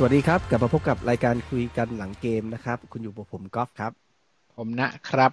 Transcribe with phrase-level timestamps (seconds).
[0.00, 3.92] สวัสดีครับ กลับมาพบกับรายการคุยกันหลังเกมนะครับ คุณอยู่กับผมกอล์ฟครับ
[4.56, 5.32] ผมนะครับ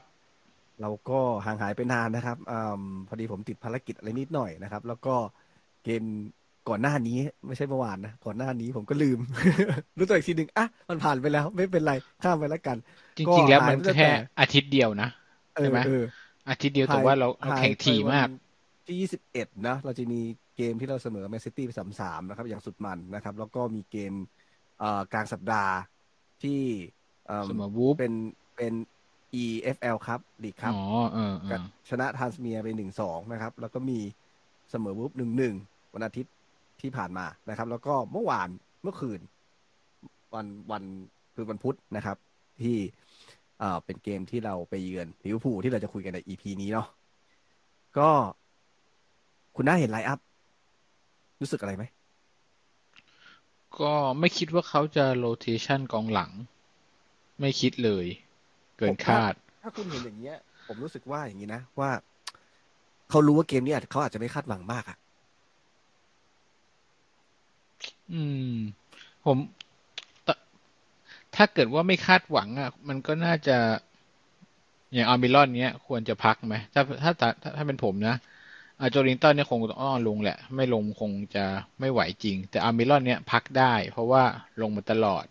[0.81, 5.15] เราก็ห่างหายไปนานนะครับอมพอดีผมติดภารกิจอะไรนิดหน่อยนะครับ แล้วก็
[5.83, 6.03] เกม
[6.69, 7.17] ก่อนหน้านี้
[7.47, 9.19] ไม่ใช่เมื่อวานนะก่อนหน้านี้ผมก็ลืม
[9.97, 12.77] รู้ตัวอีกทีหนึ่งอะมันผ่านไปแล้ว ไม่เป็นไรข้ามไปแล้วกัน
[13.17, 15.09] จริงๆแล้วมันหายไปตั้งแค่แต่อาทิตย์เดียวนะ
[15.55, 16.03] เอใช่อไหมเออ
[16.49, 18.31] อาทิตย์เดียวแต่ว่าเราเราหยแข่งถี่มากไป
[18.79, 20.21] วันที่ยี่สิบเอ็ดนะเราจะมี
[20.55, 24.44] เกมที่เราเสมอแมนซิตี้ไปสามสามนะครับ อย่างสุดมันนะครับ แล้วก็มีเกมเอ่อ
[25.13, 25.73] กลางสัปดาห์
[26.43, 26.61] ที่
[27.27, 28.13] เอิ่มเสมอวูล์ฟเป็น
[28.55, 28.73] เป็น
[29.43, 33.99] EFL ครับลีกครับอ๋อเออเอกับอชนะทรานเมียร์ไปหนึ่งสองนะครับ แล้วก็มี
[34.69, 35.55] เสมอวูล์ฟหนึ่งหนึ่ง
[35.93, 36.33] วันอาทิตย์
[36.81, 38.49] ที่ผ่านมานะครับ แล้วก็เมื่อวาน
[38.83, 39.19] เมื่อคืน
[40.33, 40.83] วันวัน
[41.35, 42.17] คือวันพุธนะครับ
[42.61, 42.77] ที่
[43.59, 46.87] เอ่อเป็นเกมที่เราไปเยือนลิเวอร์พูลที่เราจะคุยกันใน EP นี้เนาะ
[47.97, 48.09] ก็
[49.55, 50.19] คุณน่าเห็นไลน์อัพ
[51.41, 51.83] รู้สึกอะไรไหม
[53.81, 56.31] ก็ไม่คิดว่าเขาจะโรเทชันกองหลัง
[57.39, 58.05] ไม่คิดเลย
[58.77, 60.37] เกินคาด ถ้าคุณเห็นอย่างเงี้ย
[60.67, 61.89] ผมรู้สึกว่าอย่างนี้นะ ว่า
[63.09, 64.97] เขารู้ว่าเกมนี้อาจเขาอาจจะไม่คาดหวังมากอะ
[68.13, 68.21] อื
[68.53, 68.55] ม
[69.25, 69.37] ผม
[70.27, 70.29] ต
[71.35, 73.57] ถ้าเกิดว่าไม่คาดหวังอะ มันก็น่าจะ
[74.93, 78.15] อย่างอัลมิรอนเนี้ย ควรจะพักไหมถ้าถ้าถ้าถ้าถ้าเป็นผมนะ
[78.81, 81.45] อาโจลิงตันเนี่ยคงต้องลงแหละ ไม่ลงคงจะ
[81.79, 84.23] ไม่ไหวจริง แต่อัลมิรอนเนี้ยพักได้ เพราะว่า
[84.61, 85.25] ลงมาตลอด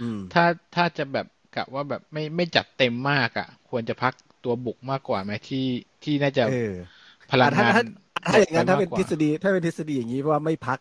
[0.00, 4.12] อืมถ้าถ้าจะแบบกะว่าแบบไม่ไม่จัดเต็มมากอะ ควรจะพัก
[4.44, 5.66] ตัวบุกมากกว่าไหมที่
[6.04, 6.72] ที่น่าจะเออ
[7.30, 7.80] พลังถ้างานถ้า
[8.30, 10.78] ถ้าอย่างนั้นหมถ้าดเป็นไปมกกว่ทฤษฎีถ้าเป็นทฤษฎีอย่างนี้ว่าไม่พัก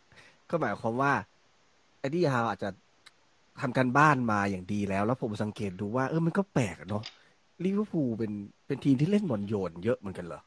[0.49, 1.13] ก็หมายความว่า
[1.99, 2.69] เอ็ดดี้ฮาวอาจจะ
[3.61, 7.03] ทำการบ้านมาอย่างดีแล้ว แล้วผมสังเกตดูว่าเออมันก็แปลกอะเนาะ
[7.63, 8.31] ลิเวอร์พูลเป็น
[8.67, 10.41] เป็นทีมที่เล่นบอลโยนเยอะเหมือนกันเหรอ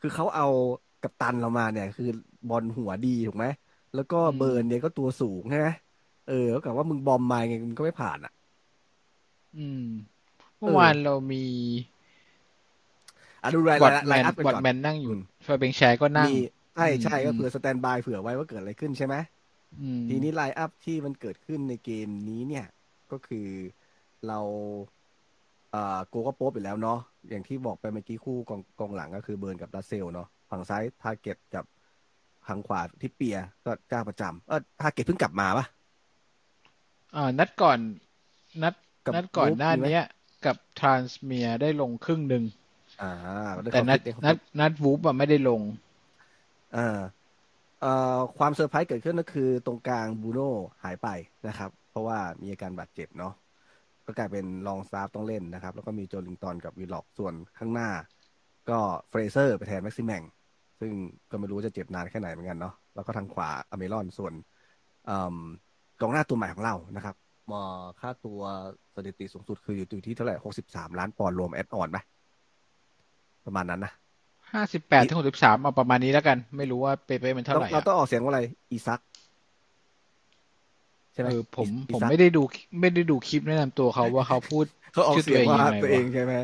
[0.00, 0.44] คือเขาเอา
[1.02, 2.06] กัปตันเรามาเนี่ย คือ
[2.48, 3.46] บอลหัวดีถูกไหม
[3.94, 5.68] แล้วก็เบิร์นเนี่ยก็ตัวสูงใช่ไหม
[6.24, 8.32] เออแล้วกับว่ามึงบอมมาไงมึงก็ไม่ผ่านอะ
[9.56, 9.82] อืม
[10.58, 11.42] เมื่อวานเรามี
[13.42, 16.32] อะดูรายบอดไลแมนน์อัพกันบอดก่อนแมนนั่งอยู่อืมฟาเบงแชร์ก็นั่งมี
[16.74, 19.16] ใช่ใช่อืมก็เผื่อstandby เผื่อไว้ว่าเกิดอะไรขึ้นใช่ไหม
[19.80, 22.64] อืมทีนี้ lineup ที่มันเกิดขึ้นในเกมนี้เนี่ย
[23.10, 23.48] ก็คือ
[24.26, 24.40] เรา
[24.95, 26.98] เอ่อโกก็โป๊บอยู่แล้วเนาะ
[27.30, 31.64] อย่างที่บอกไปเมื่อกี้คู่กองกองหลังก็คือเบิร์นกับลาสเซลล์เนาะฝั่งซ้ายทาร์เก็ตกับ
[32.46, 35.66] ทางขวาทริปเปียร์ก็เจ้าประจำเออทาร์เก็ตเพิ่งกลับมาปะ
[37.16, 37.78] อ่านัดก่อน
[38.62, 38.74] นัด
[39.06, 40.06] กับนัดก่อนวูล์ฟหน้ามีไหมเนี้ย
[40.46, 42.44] กับทรานเมียร์ได้ลงครึ่งหนึ่ง
[43.02, 43.12] อ่า
[43.62, 45.60] ได้แต่เขานัดฟิตได้เขานัฟิดตนัดวูล์ฟอะไม่ได้ลง
[46.76, 46.98] อ่า
[47.80, 51.08] เอ่อความเซอร์ไพรส์เกิดขึ้นก็คือตรงกลางบูโน่หายไป
[51.48, 53.32] นะครับ เพราะว่ามีอาการบาดเจ็บเนาะ
[54.06, 57.90] ก็กลายเป็นลองสตาฟต้องเล่นนะครับ แล้วก็มีโจลิงตันกับวิลล็อกส่วนข้างหน้า
[58.70, 58.78] ก็
[59.08, 60.22] เฟรเซอร์ไปแทนแม็กซิแมง
[60.80, 60.92] ซึ่ง
[61.30, 64.32] ก็ไม่รู้ว่าจะเจ็บนานแค่ไหนเหมือนกันเนาะแล้วก็ทางขวาอัลมิรอนส่วน
[65.06, 65.36] เอิ่ม
[66.00, 67.14] กองหน้าตัวใหม่ของเรานะครับ
[67.52, 67.62] มอ
[68.00, 68.40] ค่าตัว
[68.94, 71.98] สถิติสูงสุดคืออยู่ที่เท่าไหร่หกสิบสามล้านปอนด์รวม add-on ไหม
[73.46, 73.92] ประมาณนั้นนะ
[74.52, 78.40] ห้าสิบแปดถึงหกสิบสามเอาประมาณนี้แล้วกัน ไม่รู้ว่าเป๊ะๆมันเท่าเราไหร่เราอะต้องออกเสียงว่าอะไร
[78.70, 82.42] อีซักใช่ไหมเออผมอีผมซักไม่ได้ดู
[82.80, 86.34] ไม่ได้ดูคลิปแนะนำตัวเขาว่าเขาพูดเขาออกชื่อเสียงว่าตัตัววเอเองงยังไงวะใช่ไหม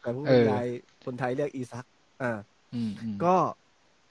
[0.00, 0.66] แต่ผู้เอบรอรยาย
[1.04, 1.86] คนไทยเรียกอีซัก
[2.22, 2.32] อ่า
[2.74, 3.36] อืมอืมก็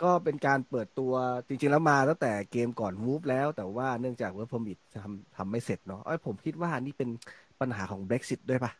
[0.04, 1.14] ก็เป็นการเปิดตัว
[1.48, 7.09] จริง ๆ แล้วมาตั้งแต่เกมก่อนวูล์ฟแล้ว แต่ว่าเนื่องจากเวิร์ p พอมิ t ทำทำไม่เสร็จเนาะเอ้ยผมคิดว่านี่เป็น
[7.62, 8.72] ปัญหาของ Brexit ด้วยปะ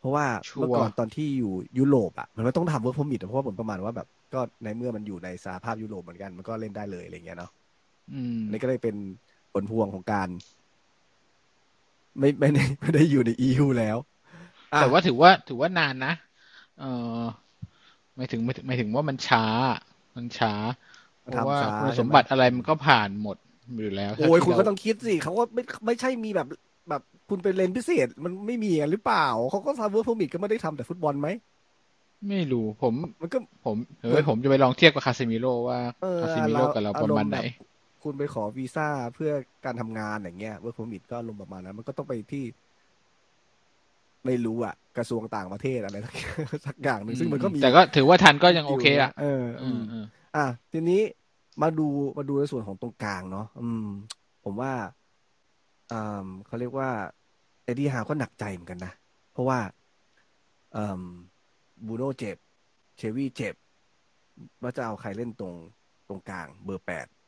[0.00, 7.50] เพราะว่าชัวร์เมื่อก่อนตอนที่อยู่ยุโรปอะมันไม่ต้องทำเวิร์ p พอมิ t เพราะว่าผลประมาณว่าแบบก็ในเมื่อมันอยู่ในสหภาพยุโรปเหมือนกันมันก็เล่นได้เลยอะไรเงี้ยเนาะ
[8.12, 8.96] อืมอันนี่ก็เลยเป็น
[9.52, 10.28] ผลพวงของการ
[12.18, 13.96] ไม่ไม่ได้ไม่ได้อยู่ใน EU แล้ว
[14.72, 16.14] อะแต่ว่าถือว่าถือว่านานนะ
[16.80, 16.84] เอ
[17.20, 17.22] อ
[18.16, 19.44] ไม่ถึงไม่ถึงไม่ถึงว่ามันช้า
[20.16, 20.52] มันช้า
[21.22, 23.36] เพราะว่าทำช้าใช่ไหมคุณสมบัติอะไรมันก็ผ่านหมด
[23.78, 26.46] อยู่แล้ว โอ้ยถ้าที่คุณก็เราต้องคิดสิเขาก็ไม่ไม่ใช่มีแบบ
[26.88, 31.28] แบบคุณเป็นเลนพิเศษ มันไม่มีกันหรือเปล่า เขาก็ทำ work permit ก็ไม่ได้ทำแต่ฟุตบอลไหม
[32.28, 37.71] ไม่รู้ผมมันก็ผมเฮ้ยผมจะไปลองเทียบกับคาเซมิโร่ว่าเออคาเซมิโร่กับเราประมาณไหนอแบบ
[38.02, 39.32] คุณไปขอวีซ่าเพื่อ
[39.64, 42.44] การทำงานอย่างเงี้ย work permit ก็ลงประมาณนั้น มันก็ต้องไปที่
[44.26, 46.14] ไม่รู้อะกระทรวงต่างประเทศอะไรสัก
[46.66, 50.04] สักอย่างหนึ่งซึ่งมันก็มี แต่ก็ถือว่าทันก็ยังโอเคอะเออเออือมเออ
[50.36, 51.00] อะทีนี้
[51.62, 51.88] มาดู
[52.18, 53.86] มาดูในส่วนของตรงกลางเนาะอืม
[54.44, 54.72] ผมว่า
[55.92, 56.88] อ่าเขาเรียกว่า
[57.64, 58.92] เอ็ดดี้ฮาวก็หนักใจเหมือนกันนะ
[59.32, 59.58] เพราะว่า
[60.76, 61.02] อืม
[61.86, 62.36] บูโน่เจ็บ
[62.98, 63.54] เชลวี่เจ็บ
[64.62, 65.54] ว่าจะเอาใครเล่นตรง
[66.08, 67.21] ตรงกลางเบอร์แปดอืม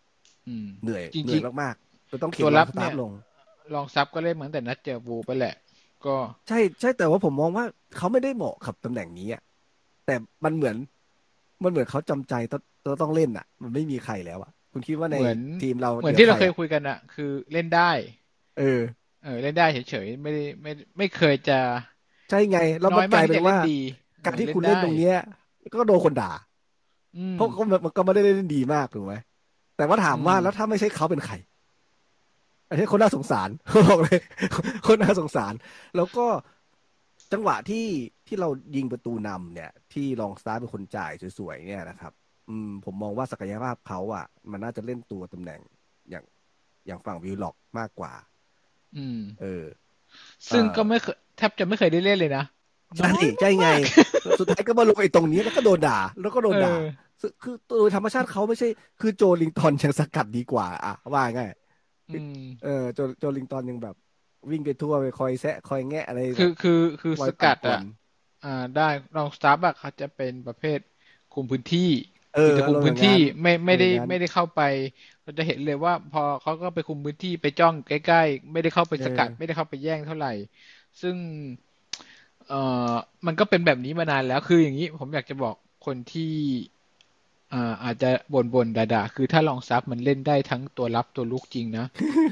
[0.83, 3.11] เหนื่อยจริงๆเหนื่อยมากๆจะต้องเขียตันวรัลาบสตาร์ทเนี่ยลง
[3.75, 5.55] ลองสตาฟก็เล่นเหมือนแต่นัดเจอวูล์ฟไปแหละ
[6.07, 6.17] ก็
[6.49, 7.65] ใช่ใช่แต่ว่าผมมองว่า
[7.97, 9.43] เขาไม่ได้เหมาะกับตำแหน่งนี้อะ
[10.07, 10.15] แต่
[10.45, 10.77] มันเหมือน
[11.63, 17.91] มันเหมือนเขาจำใจต้องต้องต้องเล่นอะ มันไม่มีใครแล้วอะคุณคิดว่าในเหมือนทีมเราเหมือนลืที่เราใคเคยอะคุยกันอะคือเล่นได้
[18.59, 18.81] เออ
[19.23, 21.59] เออ เล่นได้เฉยๆไม่ได้ไม่ไม่เคยจะ
[22.29, 23.77] ใช่ไงแล้วน้มัอนยกมาลากยเป็ที่นจะเล่ว่านดี
[24.25, 25.15] การที่ออคุณเล่นตรงได้เนี้ย
[25.73, 26.31] ก็โดนคนด่า
[27.17, 29.15] อืมเพราะเขามันก็ไม่ได้เล่นดีมากถูกไหม
[29.77, 31.35] แต่ว่าถามว่าอืมแล้วถ้าไม่ใช่เขาเป็นใคร
[32.69, 33.49] อันนี้คนน่าสงสาร
[33.89, 34.21] บอกเลย
[34.87, 35.55] คนน่าสงสาร
[35.97, 36.27] แล้วก็
[37.33, 37.87] จังหวะที่
[38.27, 42.13] ที่เรายิงประตูนำเนี่ย ที่ลองสตาร์เป็นคนจ่ายสวยๆเนี่ยนะครับ
[42.49, 45.61] อืม ผมมองว่าศักยภาพเขาอะ มันน่าจะเล่นตัวตำแหน่ง
[46.11, 46.25] อย่าง
[46.87, 48.13] อย่างฝั่งวิลล็อกมากกว่า
[48.97, 49.65] อืม เออ
[50.53, 52.45] ซึ่งเอ่อก็ไม่เคยแทบจะไม่เคยได้เล่นเลยนะ
[52.99, 53.11] ใช่
[53.41, 53.69] ใช่ไง
[54.39, 57.04] สุดท้ายก็มาลงไอ้ตรงนี้แล้วก็โดนด่า แล้วก็โดนด่าเออซึ่ง
[57.43, 58.67] คือโดยธรรมชาติเขาไม่ใช่
[59.01, 61.51] คือโจลิงตันยังสกัดดีกว่า อะ ว่าง่าย
[62.09, 63.95] อืมเออโจโจลิงตันยังแบบ
[64.51, 67.81] วิ่งไปทั่วไปคอยแซะคอยแงะอะไร คือคือคือคอสยกัดปั่นป่วอะน
[68.43, 68.83] อ่า ได้
[69.15, 70.79] รองสตาร์บัคเขาจะเป็นประเภท
[71.31, 71.81] คุมพื้นที่
[72.33, 74.61] เออคือจะคุมอารมณ์พื้นที่อย่างนั้นไม่ไม่ได้อย่างนั้นไม่ได้เข้าไป
[75.23, 80.29] เราจะเห็นเลยว่าพอเขาก็ไปคุมพื้นที่ไปจ้องใกล้ๆ ไม่ได้เข้าไปสกัดเออไม่ได้เข้าไปแย่งเท่าไหร่
[81.01, 81.17] ซึ่ง
[82.47, 82.55] เอ่
[82.93, 82.95] อ
[83.27, 86.23] มันก็เป็นแบบนี้มานานแล้วคืออย่างนี้ผมอยากจะบอกคนที่
[87.55, 91.87] อ่าอาจจะบ่นบ่นด่าๆ คือถ้าลองซับมันเล่นได้ทั้งตัวรับตัวลุกจริงนะ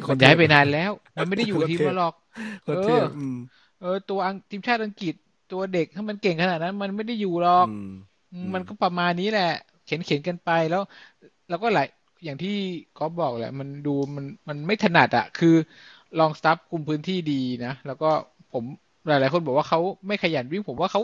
[0.08, 2.14] มันย้ายไปนานแล้ว มันไม่ได้อยู่ทีมมาหรอก
[2.62, 3.36] โคตรเท่เอออืม
[3.80, 5.14] เออ ตัวอังทีมชาติอังกฤษ
[5.52, 7.84] ตัวเด็กถ้ามันเก่งขนาดนั้น มันไม่ได้อยู่หรอกอืม
[8.32, 9.42] อืมอืมมันก็ประมาณนี้แหละ
[9.84, 10.82] เข็นเข็นกันไปแล้ว
[11.48, 11.86] แล้วก็หลาย
[12.24, 12.50] อย่างที่
[12.94, 15.48] ก๊อฟบอกแหละ มันดูมันมันไม่ถนัดอะคือ
[16.18, 17.32] ลองสตัฟคุมพื้นที่ดี
[17.64, 18.06] นะ แล้วก็
[18.50, 18.64] ผม
[19.06, 19.78] หลาย ๆ คนบอกว่าเขา
[20.08, 21.02] ไม่ขยันวิ่งผมว่าเขา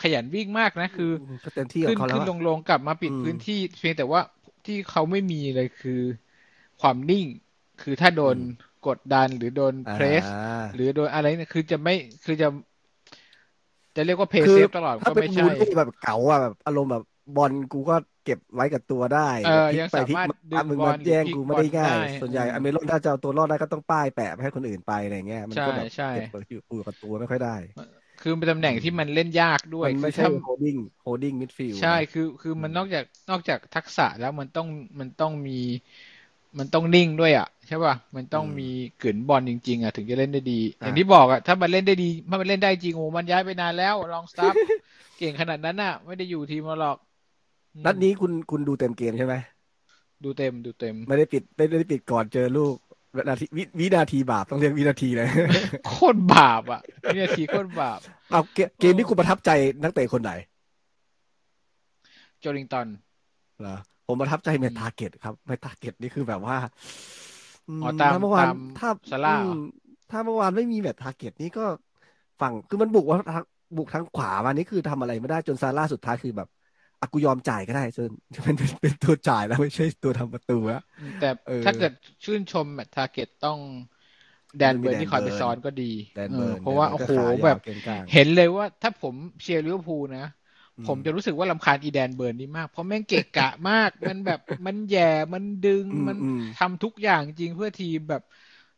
[0.00, 1.10] ขยันวิ่งมากนะ คือ
[1.44, 4.20] ก็เต็มที่ขอขึ้นงเขาแล้ขึ้วนลงลงกลับมาปิดอืมพื้นที่เพียงแต่ว่า
[4.64, 6.00] ที่เขาไม่มีเลยคือ
[6.80, 7.26] ความนิ่ง
[7.80, 8.36] คือถ้าโดน
[8.86, 11.94] กดดันหรือโดนเพรสอ่าหรือโดนอะไรเนี่ยคือจะไม่
[12.24, 12.48] คือจะ
[13.96, 17.02] จะเรียกว่าเพย์คือเซฟตลอดถ้าก็เป็นไม่บูใช่ลลี่แบบเก๋าอะแบบอารมณ์แบบ
[17.34, 27.50] บอลกูก็เก็บไว้กับตัวได้เออพลิกยังไปสาพลิกมารถมาดึงมึงบอมาลหรือแย่งพลิกกูบไม่อลได้ง่ายได้ส่วนใหญ่อืมอเมรอนถ้าจะเอาตัวรอดได้ก็ต้องป้ายแปะไปให้คนอื่นไปอะไรเงี้ย มันใช่ก็แบบใช่เก็บตัวอยู่กับตัวไม่ค่อยได้
[28.22, 34.66] คือเป็นตำแหน่งที่มันเล่นยากด้วยมันไม่คือใช่ถ้าโฮดดิ้งโฮดดิ้งมิดฟิลด์ใช่คือคือมันอืมนอกจากนอกจากทักษะแล้วมันต้อง
[35.00, 35.52] มันต้องมี
[36.58, 38.68] มันต้องนิ่งด้วยอะใช่ป่ะมันต้องมี
[39.02, 44.54] กึ๋นบอลจริง ๆ อะ ถึงจะเล่นได้ดี อย่างที่บอกอะถ้ามันเล่นได้ดีถ้ามันเล่นได้จริงโอ้มันย้ายไปนานแล้วลองสตาฟ
[45.16, 46.96] เก่งขนาดนั้นอะ ไม่ได้อยู่ทีมเราหรอก
[47.74, 49.34] อืมนัดนี้คุณคุณดูเต็มเกมใช่ไหม
[50.22, 52.76] ดูเต็มดูเต็ม ไม่ได้ปิดไม่ได้ปิดก่อนเจอลูก
[53.14, 55.28] วินาทีวิวินาทีบาปต้องเรียกวินาทีเลย
[55.86, 56.80] โคตรบาปอะ
[57.12, 58.00] วินาทีโคตรบาป
[58.30, 59.50] เอาเกมเกมที่คุณประทับใจ
[59.82, 60.32] นักเตะคนไหน
[62.40, 62.86] โจลิงตัน
[63.60, 63.76] เหรอ
[64.06, 66.56] ผมประทับใจเมอืมทาเกตครับเมทาเกตนี่คือแบบว่า
[67.68, 69.60] อืมอ๋อตามถ้าเมื่อวานตามถ้าซาร่าเหรออืม
[70.10, 71.64] ถ้าเมื่อวานไม่มีเมทาเกตนี่ก็
[72.40, 73.44] ฝั่งคือมันบุกว่าทาง
[73.76, 76.48] บุกทางขวามานี่คือทำอะไรไม่ได้จนซาร่าสุดท้ายคือแบบ
[77.02, 78.10] อะกูยอมจ่ายก็ได้จน
[78.44, 81.92] เป็นเป็นเป็นตัวจ่ายแล้วไม่ใช่ตัวทำประตูแล้วอืมแต่เออถ้าเกิด
[82.24, 83.58] ชื่นชมแมตต์ทาร์เก็ตต้อง
[84.56, 90.22] แดนเบิร์นที่คอยไปซ้อนก็ดีแดนเบิร์นเออเพราะว่าแดนเบิร์นก็ขายาวแบบเก่งกลางเห็นเลยว่าถ้าผมเชียร์ลิเวอร์พูลนะ
[90.78, 95.00] อืผมจะรู้สึกว่ารำคาญอีแดนเบิร์นนี่มาก เพราะแม่งเกะกะมาก มันแบบมันแย่
[95.34, 98.22] มันดึงอืมมันอืมทำทุกอย่างจริงเพื่อทีมแบบ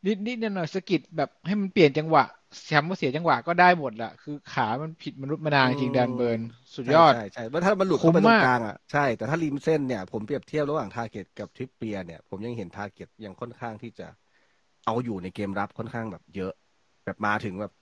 [0.07, 2.23] นิดนิดหน่อยๆสะกิดแบบให้มันเปลี่ยนจังหวะ
[2.67, 6.41] แชมป์ว่าเสียจังหวะก็ได้หมดแหละคือขามันผิดมนุษย์มนาจริงๆแดนเบิร์น
[6.75, 14.07] สุดยอด ใช่ใช่ใช่เพราะถ้ามันหลุดคุ้เข้ามไปตรงมากกลางอะใช่ แต่ถ้าริมเส้นเนี่ย ผมเปรียบเทียบระหว่างทาร์เก็ตกับทริปเปียร์เนี่ย ผมยังเห็นทาร์เก็ตยังค่อนข้างที่จะ
[14.85, 16.53] เอาอยู่ในเกมรับค่อนข้างแบบเยอะ
[17.05, 17.73] แบบมาถึงแบบ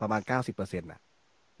[0.00, 0.98] ประมาณเก้าสิบเปอร์เซ็นต์่ะ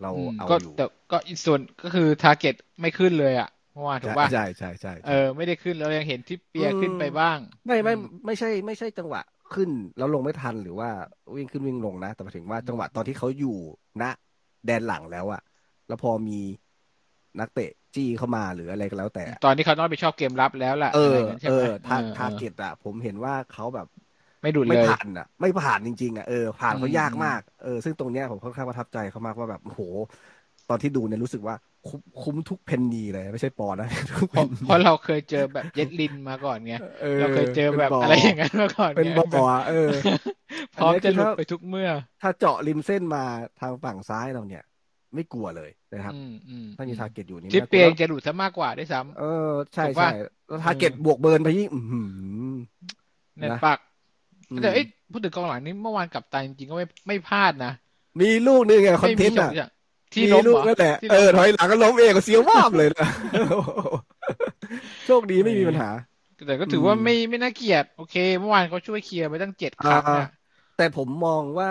[0.02, 9.20] เราอืมเอาก็อยู่แต่ก็อีกส่วนก็คือทาร์เก็ตไม่ขึ้นเลยอะเมื่อวานถูกป่ะใช่ใช่ใช่เอใช่อไม่ได้ขึ้นเรายังเห็นทริปเปียร์อืมขึ้นไปบ้าง ไม่ไม่อืมไม่ใช่ ไม่ใช่จังหวะ
[9.52, 10.88] ขึ้นแล้วลงไม่ทันหรือว่า
[11.36, 13.56] วิ่งขึ้นวิ่งลงนะ แต่หมายถึงว่าจังหวะตอนที่เขาอยู่
[14.00, 14.02] ณ
[14.66, 15.40] แดนหลังแล้วอะ
[15.88, 16.38] แล้วพอมี
[17.40, 23.86] นักเตะจี้เข้ามาหรืออะไรก็แล้ว แต่ ตอนที่เขาต้องไปชอบเกมรับแล้วล่ะเออะไรออย่างนั้นใช่เอไหมอทาเออทาร์เก็ตอะผมเห็นว่าเขาแบบ
[24.42, 29.82] ไม่ดุดไม่เลยผ่านอะไม่ผ่านจริงๆอะเออผ่านเขาอืมยากมากเออซึ่งตรงเนี้ยผมค่อนข้างประทับใจเขามากว่าแบบโอ้โห
[30.68, 31.54] ตอนที่ดูเนี่ยรู้สึกว่า
[31.88, 36.74] คุ้มคุ้มทุกเพนนีเลยไม่ใช่ปอนด์นะทุกเพเพราะนนีเพราะเราเคยเจอแบบเย็ดลินมาก่อนไง
[37.04, 39.90] ออเราเคยเจอแบบป็นอะไรอย่างนั้นมาก่อนเป็นไงบ่ออะเออ
[40.74, 41.88] พร้อมอันนี้จะคือหลุดถ้าไปทุกเมื่อ
[42.22, 43.24] ถ้าเจาะริมเส้นมา
[43.60, 44.64] ทางฝั่งซ้ายเราเนี่ย
[45.14, 53.78] ไม่กลัวเลยนะครับอืมอืมถ้ามีทาร์เก็ตอยู่นี่ทิปไม่เปียร์น่ากลัวจะหลุดซะมากกว่าด้วยซ้เออใช่ถูกปะใช่แล้วทาร์เก็ตบวกเบิร์นไปยิ่งอื้อหือำเน็ตนะปัก
[54.50, 57.72] อืมแต่เอ้ยพูดถึงกองหลังนี้เมื่อวานกับตันจริงๆก็ไม่ไม่พลาดนะ
[58.20, 59.70] มีลูกหนึงไงคอนไม่เทมีนต์สออะงอย่าง
[60.14, 63.08] ที่มีล้มลูเหรอกนั่นแหละที่เอล้อมถอยหลังก็ล้มเองก็เสียวมากเลยนะ
[65.06, 65.90] โชคดีไม่มีปัญหา
[66.46, 70.28] แต่ก็ถือว่าอืมไม่ไม่น่าเกลียดโอเค เมื่อวานเขาช่วยเคลียร์ไปตั้งเจ็ดครั้งอ่านะ
[70.76, 71.70] แต่ผมมองว่า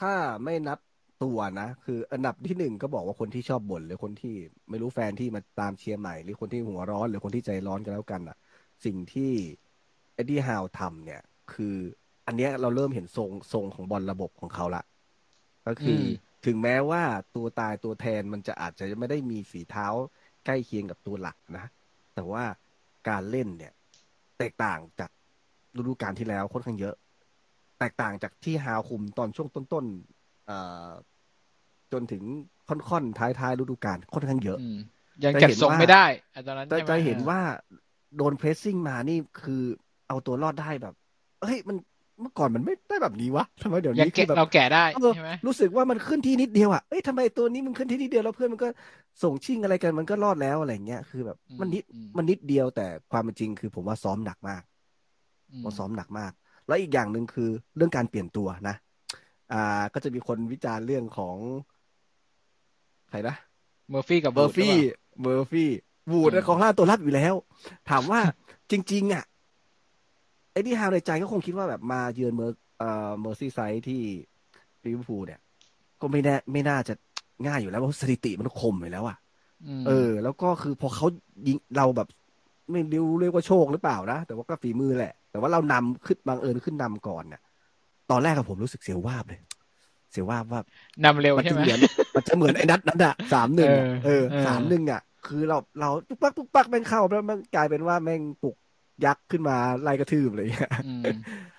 [0.00, 0.78] ถ้าไม่นับ
[1.24, 4.34] ตัวนะ คืออันดับที่หนึ่งก็บอกว่าคนที่ชอบบ่นหรือคนที่
[4.70, 8.36] ไม่รู้แฟนที่มาตามเชียร์ใหม่ หรือคนที่หัวร้อนหรือคนที่ใจร้อนกันแล้วกันอะ
[8.84, 9.32] สิ่งที่
[10.14, 11.22] เอ็ดดี้ฮาวทำเนี่ย
[11.52, 11.74] คือ
[12.26, 14.82] อันเนี้ยเราเริ่มเห็นทรงทรงของบอลระบบของเขาละ
[15.66, 16.06] ก็คืออม
[16.46, 17.02] ถึงแม้ว่า
[17.36, 19.86] ตัวตายตัวแทนมันจะอาจจะไม่ได้มีฝีเท้า
[20.46, 21.66] ใกล้เคียงกับตัวหลักนะ
[22.14, 22.44] แต่ว่า
[23.08, 23.72] การเล่นเนี่ย
[24.38, 25.10] แตกต่างจาก
[25.76, 26.94] ฤดูกาลที่แล้วค่อนข้างเยอะ
[27.78, 30.90] แตกต่างจากที่ฮาวคุมตอนช่วงต้นๆเอ่อ
[31.92, 32.22] จนถึง
[32.68, 34.78] ค่อนๆท้ายๆฤดูกาลค่อนข้างเยอะอืม
[35.24, 37.40] ยังจะจัดเห็นทรงว่าไม่ได้อะตอนนั้นจะใช่ไหมจะเห็นว่า
[38.16, 39.62] โดนเพรสซิ่งมานี่คือ
[40.08, 40.94] เอาตัวรอดได้แบบ
[41.42, 41.76] เฮ้ยมัน
[42.20, 48.68] เมื่อก่อนมันไม่ได้แบบนี้วะทำไมเดี๋ยวยังนี้คืแกะอแบบเราแก่ได้เออใช่ไหมรู้สึกว่ามันขึ้นที่นิดเดียวอะเอ้ยทำไมตัวนี้มันขึ้นที่นิดเดียวแล้วเพื่อนมันก็
[49.22, 54.62] ส่งชิ่งอะไรกันมันก็รอดแล้วอะไรเงี้ยคือแบบอืมมันนิดอืมมันนิดเดียวแต่ความเป็นจริงคือผมว่าซ้อมหนักมาก
[55.50, 56.32] อืมว่าซ้อมหนักมาก
[56.66, 58.76] แล้วอีกอย่างหนึ่งคือเรื่องการเปลี่ยนตัวนะ
[59.52, 61.36] อ่า ก็จะมีคนวิจารณ์เรื่องของ
[63.10, 63.36] ใครนะ
[63.90, 65.70] เมอร์ฟี่กับเมอร์ฟี่วูดหปล่าเมอร์ฟี่
[66.10, 67.34] วูดอืมกองหน้าตัวรับอยู่แล้ว
[67.90, 68.20] ถามว่า
[68.70, 69.24] จริง ๆ อะ
[70.56, 74.02] เอ็ดดี้ฮาวในใจก็คงคิดว่าแบบมาเยือนเมอร์เอ่อเมอร์ซี่ไซด์ที่
[74.84, 75.40] ลิเวอร์พูลเนี่ย
[76.00, 76.94] ก็ไม่แน่ไม่น่าจะ
[77.46, 79.16] ง่ายอยู่แล้วเพราะสถิติมันคมอยู่แล้วอะ
[79.80, 81.06] มเออ แล้วก็คือพอเขา
[81.46, 82.08] ยิงเราแบบ
[82.70, 87.42] ไม่รู้เรียกว่าโชคหรือเปล่านะแต่ว่าก็ฝีมือแหละ แต่ว่าเรานำขึ้นบังเอิญขึ้นนำก่อนเนี่ย
[88.10, 89.40] ตอนแรกกับผมรู้สึกเสียววาบเลย
[90.12, 90.60] เสียววาบว่า
[91.04, 91.80] นำเร็วมันใช่จะไหมเหมือน
[92.14, 98.56] มันจะเหมือนไอ้นัดนั้นอะสามหนึ่งเออเออเออสามหนึ่งอะคือเราเราปุ๊กปักปุ๊กปักแม่งเข้าแล้วมันกลายเป็นว่าแม่งปลุก
[99.04, 100.46] ยักษ์ขึ้นมาไล่กระทืบเลย
[100.84, 101.12] อืม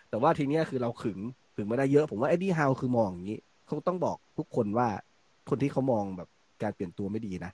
[0.10, 1.20] แต่ว่าทีเนี้ยคือเราขึง
[1.56, 4.88] ขึงมาได้เยอะ ผมว่าเอ็ดดี้ฮาวคือมองอย่างนี้เขาต้องบอกทุกคนว่า
[5.50, 6.29] คนที่เขามองแบบ
[6.63, 7.51] การเปลี่ยนตัวไม่ดีนะ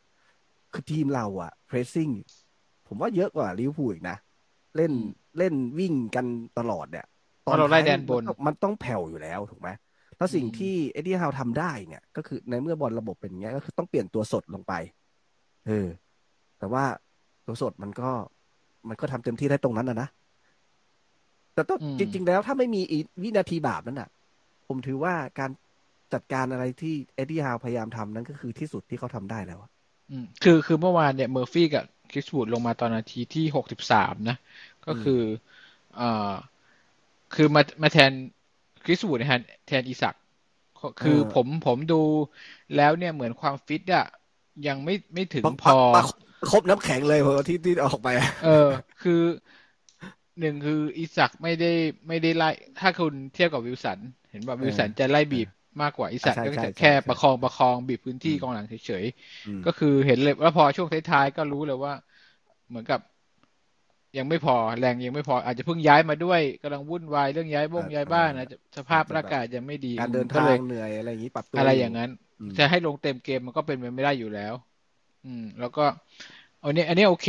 [0.74, 2.14] คือทีมเราอะ pressing
[2.88, 4.18] ผมว่าเยอะกว่าลิเวอร์พูลอีกนะ
[4.76, 6.26] เล่นอืมเล่นวิ่งกัน
[6.60, 7.06] ตลอดเนี่ย
[7.44, 9.70] เพราะเราไล่แดนบนมัต้องมันต้องแผ่วอยู่แล้วถูกไหม
[10.18, 14.74] แล้วสิ่งอืมที่เอ็ดดี้ฮาวทำได้เนี่ย ก็คือในเมื่อบอลระบบเป็นอย่างเงี้ยก็คือต้องเปลี่ยนตัวสดลงไป
[15.68, 15.88] เออ
[16.60, 16.84] แต่ว่า
[17.46, 18.10] ตัวสดมันก็
[18.90, 20.08] มันก็ทำเต็มที่ได้ตรงนั้นนะนะ
[21.54, 24.10] แต่ต้องอืมจริง ๆ แล้วถ้าไม่มีอีวินาทีบาปนั้นอะ
[24.68, 25.52] ผมถือว่าการ
[26.14, 29.72] จัดการอะไรที่เอ็ดดี้ฮาวพยายามทำนั้นก็คือที่สุดที่เขาทำได้แล้วอะ
[30.10, 34.38] อืมคือคือเมื่อวานเนี่ยเมอร์ฟี่กับคริสวูดลงมาตอนนาทีที่หกสิบสามนะ
[34.86, 35.22] ก็คือ
[35.96, 36.34] เอ่อ
[37.34, 38.12] คือมามาแทน
[38.84, 40.16] คริสวูดแทนแทนอิซัค
[41.02, 42.02] คือผมผมดู
[42.76, 44.06] แล้วเนี่ยเหมือนความฟิตอะ
[44.68, 46.04] ยังไม่ไม่ถึงพอปะ
[46.52, 48.70] ครบน้ำแข็งเลยพอที่ที่ออกไปอะเออ
[49.02, 49.22] คือ
[50.40, 51.72] หนึ่งคืออีสักไม่ได้
[52.08, 54.00] ไม่ได้ไล่ ถ้าคุณเทียบกับวิลสัน
[54.32, 55.48] เห็นว่าวิลสันจะไล่บีบ
[55.82, 59.06] มากกว่าอีสักใช่ก็ใช่จะใช่แค่ใช่ประคองประคองบีบพื้นที่อืมกองหลังเฉย
[59.46, 61.94] อืมๆก็คือเห็นเลยว่าพอช่วงท้ายๆก็รู้เลยว่า
[62.70, 63.00] เหมือนกับ
[64.18, 68.48] ยังไม่พอแรงยังไม่พออาจจะเพิ่งย้ายมาด้วยกำลังวุ่นวายเรื่องย้ายบ้งย้ายบ้านนะ
[68.78, 72.10] สภาพร่างกายยังไม่ดีการเดินก็ทาเลงยเหนื่อยอะไรอย่างนี้ปรับตัวอะไรอย่างนั้น
[72.40, 74.54] อืมจะให้ลงเต็มเกมมันก็เป็นไปไม่ได้อยู่แล้ว
[75.24, 75.82] อืม แล้วก็
[76.64, 77.28] อันนี้ อันนี้โอเค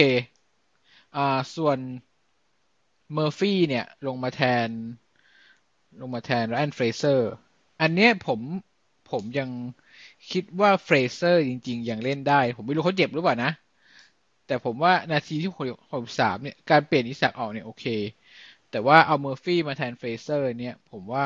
[1.14, 1.20] อ่า
[1.54, 1.78] ส่วน
[3.12, 4.68] เมอร์ฟี่เนี่ย ลงมาแทน
[6.00, 7.30] ลงมาแทนไรอันเฟรเซอร์
[7.80, 8.40] อันเนี้ยผม
[9.10, 9.50] ผมยัง
[10.30, 13.52] คิดว่าเฟรเซอร์จริง ๆ ยังเล่นได้ ผมไม่รู้เขาเจ็บหรือเปล่านะ
[14.46, 15.50] แต่ผมว่านาทีที่
[15.92, 17.84] หกสามเนี่ย การเปลี่ยนอิซัคออกเนี่ยโอเค
[18.70, 21.24] แต่ว่าเอาเมอร์ฟี่มาแทนเฟรเซอร์เนี่ย ผมว่า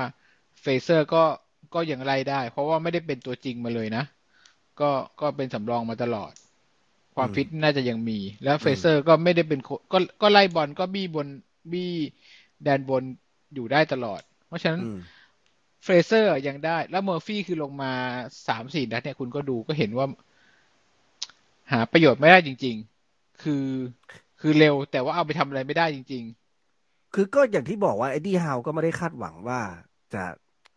[0.61, 1.25] เฟรเซอร์ก็
[1.75, 4.05] ก็ยังไล่ได้ เพราะว่าไม่ได้เป็นตัวจริงมาเลยนะ
[4.81, 6.33] ก็ก็เป็นสำรองมาตลอด
[7.19, 11.27] ความอืมฟิตน่าจะยังมี แล้วเฟรเซอร์ก็ไม่ได้เป็นโคก็ก็ไล่บอลก็บี้บน
[11.73, 11.93] บี้
[12.63, 13.03] แดนบน
[13.55, 14.99] อยู่ได้ตลอด เพราะฉะนั้นอืม
[15.85, 17.93] เฟรเซอร์ยังได้ แล้วเมอร์ฟี่คือลงมา
[18.49, 20.07] สามสี่นัดเนี่ยคุณก็ดูก็เห็นว่า
[21.73, 22.77] หาประโยชน์ไม่ได้จริง
[23.11, 23.67] ๆ คือ
[24.41, 26.25] คือเร็วแต่ว่าเอาไปทำอะไรไม่ได้จริง
[27.15, 29.61] คือก็อย่างที่บอกว่าเอ็ดดี้ฮาวก็ไม่ได้คาดหวังว่า
[30.15, 30.25] จะ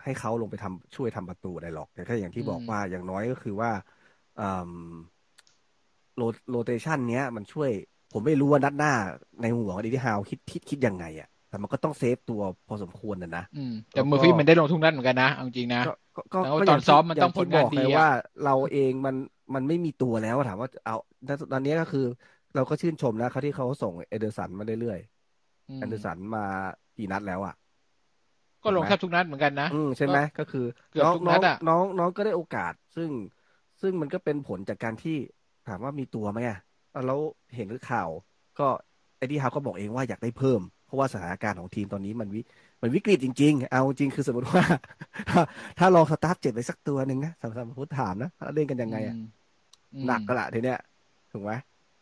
[0.03, 3.71] ให้เขาลงไปทำช่วยทำประตูได้หรอกแต่แค่อย่างที่บอกอืมว่าอย่างน้อยก็คือว่า
[6.21, 7.69] โร rotation เนี้ยมันช่วย
[8.13, 8.93] ผมไม่รู้ว่านัดหน้า
[9.41, 18.07] ในหัวของเอ็ดดี้ฮาวคิดคิดคิดยังไงอะแต่มันก็ต้องเซฟตัวพอสมควรนะนะๆอืมแต่แล้วก็เมอร์ฟี่มันได้ลงทุกนัดเหมือนกันนะเอาจริงๆนะก็ก็ก็แล้วก็ตอนย่างที่ซ้อมมันต้องย่ที่ผลงานบอกดีไงอะว่า
[18.45, 19.15] เราเองมัน
[19.55, 20.95] มันไม่มีตัวแล้วถามว่าเอา
[21.53, 22.05] ตอนนี้ก็คือ
[22.55, 24.99] เราก็ชื่นชมนะเขาที่เขาส่งแอนเดอร์สันมาเรื่อย
[25.69, 26.43] อืๆมแอนเดอร์สันมา
[26.97, 27.55] กี่นัดแล้วอะ
[28.63, 33.09] ก็ลงแทบทุกนัดเหมือนกันนะอืมใช่ไหมก็คือเกือบน้องทุกน้นัอดงอะน้องน้องก็ได้โอกาสซึ่ง
[33.81, 36.59] ซึ่งมันก็เป็นผลจากการที่ถามว่ามีตัวไหมอะ
[37.07, 37.19] แล้ว
[37.55, 38.09] เห็นข่าว
[38.59, 38.67] ก็
[39.17, 42.41] เอ็ดดี้ฮาวก็บอกเองว่าอยากได้เพิ่ม เพราะว่าสถานการณ์ของทีมตอนนี้มันวิ
[42.81, 44.63] มันวิกฤตจริง ๆ เอาจริงคือสมมติว่า
[45.29, 45.41] ถ้า
[45.79, 49.15] ถ้าลองสตาร์ทเจ็บไปสักตัวหนึ่งนะสำหรับพุทธถามนะเล่นกันยังไงอะ
[49.93, 50.79] อืมหนักก็ละทีเนี้ย
[51.31, 51.51] ถูกไหม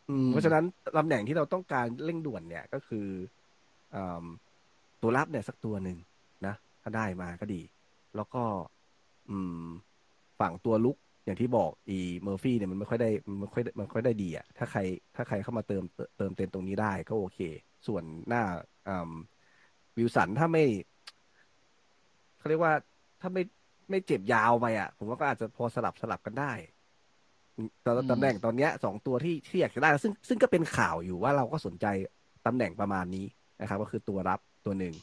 [0.09, 0.63] อืมอืมเพราะฉะนั้น
[0.97, 3.07] ตำแหน่งที่เราต้องการเร่งด่วนเนี่ยก็คือ
[3.95, 4.23] อม
[5.01, 5.97] ตัวรับเนี่ยสักตัวหนึ่ง
[6.45, 7.61] นะ ถ้าได้มาก็ดี
[8.15, 8.43] แล้วก็
[9.29, 9.67] อืม
[10.39, 14.79] ฝั่งตัวรุก อย่างที่บอกอีเมอร์ฟี่เนี่ยมันไม่ค่อยได้มันไม่ค่อยมันไม่ค่อยได้ดีอะถ้าใคร
[15.15, 17.39] ถ้าใครเข้ามาเติมเติมเติมเต็มตรงนี้ได้ก็โอเค
[17.87, 18.43] ส่วนหน้า
[18.87, 19.11] อืม
[19.97, 20.65] วิลสันถ้าไม่
[22.37, 22.73] เขาเรียกว่า
[23.21, 23.43] ถ้าไม่
[23.89, 26.51] ไม่เจ็บยาวไปอะ ผมว่าก็อาจจะพอสลับสลับกันได้
[27.85, 31.85] ตอนตำแหน่งตอนเนี้ยสองตัวที่ที่อยากจะได้ ซึ่งซึ่งก็เป็นข่าวอยู่ว่าเราก็สนใจ
[32.45, 33.25] ตำแหน่งประมาณนี้
[33.61, 34.93] นะครับ ก็คือตัวรับตัวหนึ่ง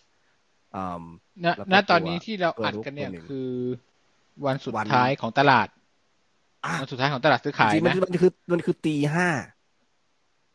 [0.77, 1.03] อ่า
[1.45, 3.51] ณแล้วก็ณตอนนี้ตัวที่เราตัวอัดรุกกันเนี่ยตัวหนึ่งคือ
[4.47, 5.76] วันสุดวันท้ายของตลาดอะ
[6.81, 9.29] วันสุดท้ายของตลาดซื้อขายจริงๆมันนะมันคือมันคือตีห้า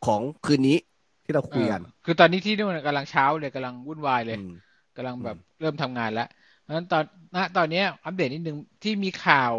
[0.06, 0.78] ของคืนนี้
[1.24, 4.52] ที่เราคุยกันเออคือตอนนี้ที่นู่นกำลังเช้าเลยกำลังวุ่นวายเลยอืม
[4.96, 6.28] กำลังแบบอืมเริ่มทำงานแล้ว
[6.62, 7.04] เพราะฉะนั้นตอน
[7.36, 9.54] ณตอนเนี้ยอัปเดตนิดนึงที่มีข่าว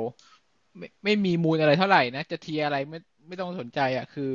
[0.78, 4.32] ไม่ไม่มีมูลอะไรเท่าไหร่นะ จะ tier อะไรไม่ไม่ต้องสนใจอะ คือ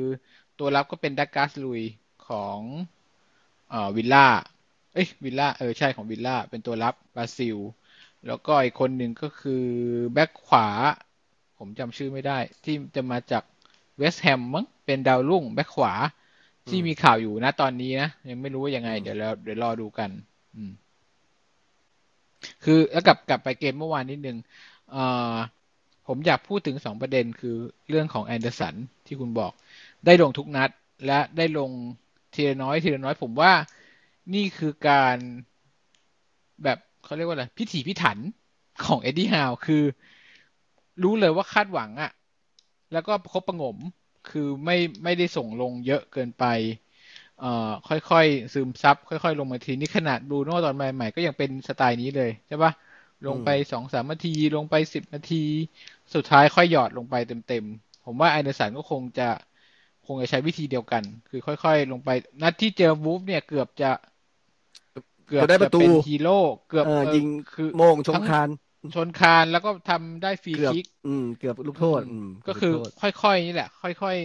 [0.58, 1.82] ตัวรับก็เป็นดักลาสลุยซ์
[2.28, 2.60] ของ
[3.70, 4.26] เอ่อวิลล่า
[4.92, 7.56] เอ้ยวิลล่าเออใช่ของวิลล่าเป็นตัวรับบราซิล
[8.26, 9.64] แล้วก็อีกคนหนึ่งก็คือ
[10.12, 10.66] แบ็คขวา
[11.58, 13.42] ผมจำชื่อไม่ได้ ที่จะมาจาก
[13.98, 15.92] เวสต์แฮมมั้งเป็นดาวรุ่งแบ็คขวา
[16.68, 20.10] ที่มีข่าวอยู่นะตอนนี้นะ ยังไม่รู้ว่ายังไงอืมเดี๋ยวเราเดี๋ยวรอดูกัน
[20.56, 20.70] อืม
[22.64, 24.36] คือแล้วกลับกลับไปเกมเมื่อวานนิดนึง
[24.90, 25.34] เอ่อ
[26.06, 27.56] ผมอยากพูดถึงสองประเด็นคือ
[27.88, 28.74] เรื่องของแอนเดอร์สัน
[29.06, 29.52] ที่คุณบอก
[30.06, 30.70] ได้ลงทุกนัด
[31.06, 31.70] และได้ลง
[32.34, 33.52] ทีละน้อยทีละน้อย ผมว่า
[34.34, 35.16] นี่คือการ
[36.64, 38.18] แบบเขาเรียกว่าอะไรพิถีพิถัน
[38.86, 39.82] ของเอ็ดดี้ฮาวคือ
[41.02, 42.10] รู้เลยว่าคาดหวังอะ
[42.92, 43.78] แล้วก็ประคบประหงม
[44.26, 44.74] คือไม่
[45.04, 46.44] ไม่ได้ส่งลงเยอะเกินไป
[47.36, 47.46] เอ่อ
[47.88, 52.72] ค่อยๆ ซึมซับ ค่อยๆ ลงมาทีนี่ขนาดบรูโน่ตอนใหม่ๆ ก็ยังเป็นสไตล์นี้เลยใช่ปะ
[53.26, 55.36] ลงไปสองสามนาที ลงไปสิบนาที
[56.14, 59.28] สุดท้ายค่อยหยอดลงไปเต็มๆ ผมว่าไอแอนเดอร์สันก็คงจะ
[60.06, 62.10] คงจะใช้วิธีเดียวกัน คือค่อย ๆ ลงไป
[62.42, 63.90] นัดที่เจอวูฟเนี่ยเกือบจะ
[65.26, 68.48] เกือบจะได้ประตูเป็นฮีโร่ เกือบเออเออยิงคือโมงชงคาน
[68.94, 74.16] ชนคานแล้วก็ทำได้ฟรีเกือบคิก อืม เกือบลูกโทษอืมก็คือลูโทษค่อยๆนี่แหละ ค่อย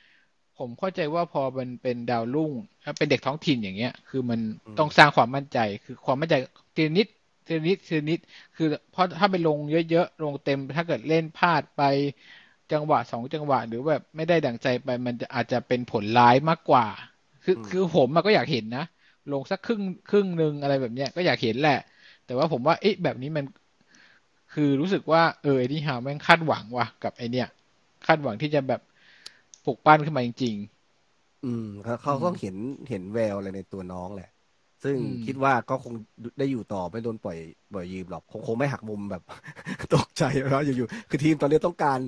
[0.00, 2.52] ๆ ผมเข้าใจว่าพอมันเป็นดาวรุ่ง
[2.84, 6.34] ถ้าเป็นเด็กท้องถิ่นอย่างเงี้ย คือมันอืมต้องสร้างความมั่นใจ คือความมั่นใจ
[6.76, 7.06] ทีละนิด
[7.46, 8.20] ทีละนิดทีละนิด
[8.56, 9.58] คือเพราะถ้าไปลง
[9.90, 11.82] เยอะๆ ลงเต็ม ถ้าเกิดเล่นพลาดไป
[12.72, 16.86] จังหวะสองจังหวะ หรือแบบไม่ได้ดั่งใจไป มันจะอาจจะเป็นผลร้ายมากกว่า
[17.44, 18.84] คือคือผมอะก็อยากเห็นนะ
[19.32, 21.78] ลงสักครึ่งครึ่งหนึ่งอะไรแบบเนี้ยก็อยากเห็นแหละ
[22.26, 23.44] แต่ว่าผมว่าเอ๊ะแบบนี้มัน
[24.52, 27.48] คือรู้สึกว่าเออไอ้นี่ฮาวแม่งคาดหวังว่ะกับไอเนี้ย
[28.06, 28.80] คาดหวังที่จะแบบ
[29.64, 30.56] ปลุกปั้นขึ้นมาจริง
[31.44, 32.56] อืมเขาเขาอืมต้องเห็น
[32.88, 34.26] เห็นแววอะไรในตัวน้องแหละ
[34.82, 35.92] ซึ่งอืมคิดว่าก็คง
[36.38, 37.38] ได้อยู่ต่อไม่โดนปล่อย
[37.72, 39.22] ปล่อยยืมหรอกคงคงไม่หักมุมแบบ
[39.94, 41.98] ตกใจแล้วอยู่ๆคือทีมตอนนี้ต้องการ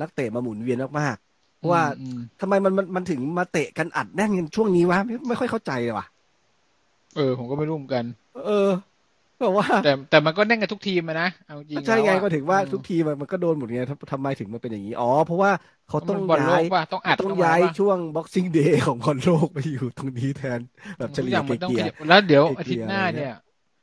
[0.00, 6.06] นักเตะมาหมุนเวียนมากๆๆเพราะว่าอืมทำไมมันมันมันถึงมาเตะกันอัดแน่นกันช่วงนี้วะไม่ไม่ค่อยเข้าใจเลยว่ะ
[7.16, 8.04] เออ ผมก็ไม่รู้เหมือนกัน
[8.44, 8.70] เออ
[9.42, 15.52] แบบว่า แต่แต่มันก็แน่นกันทุกทีมอะนะเอาจริงใช่ไงแล้วอะก็ถึงว่าอืมทุกทีมมันมันก็โดนหมดไงทำทำไมถึงมันเป็นอย่างนี้ อ๋อ เพราะว่า
[15.86, 20.60] เขาต้องมันบอลโลย้ากยป่ะต้องอัดต้องเข้มย้ายป่ะช่วง boxing day ของบอลโลกไปอยู่ตรงนี้แทน
[20.98, 23.32] แบบเฉทุกลี่อยย่างมันต้องเกีขยยัร์บแล้วเดี๋ยวเกลี่ยอาทิตย์หน้าเนี่ยอะไรเงี้ย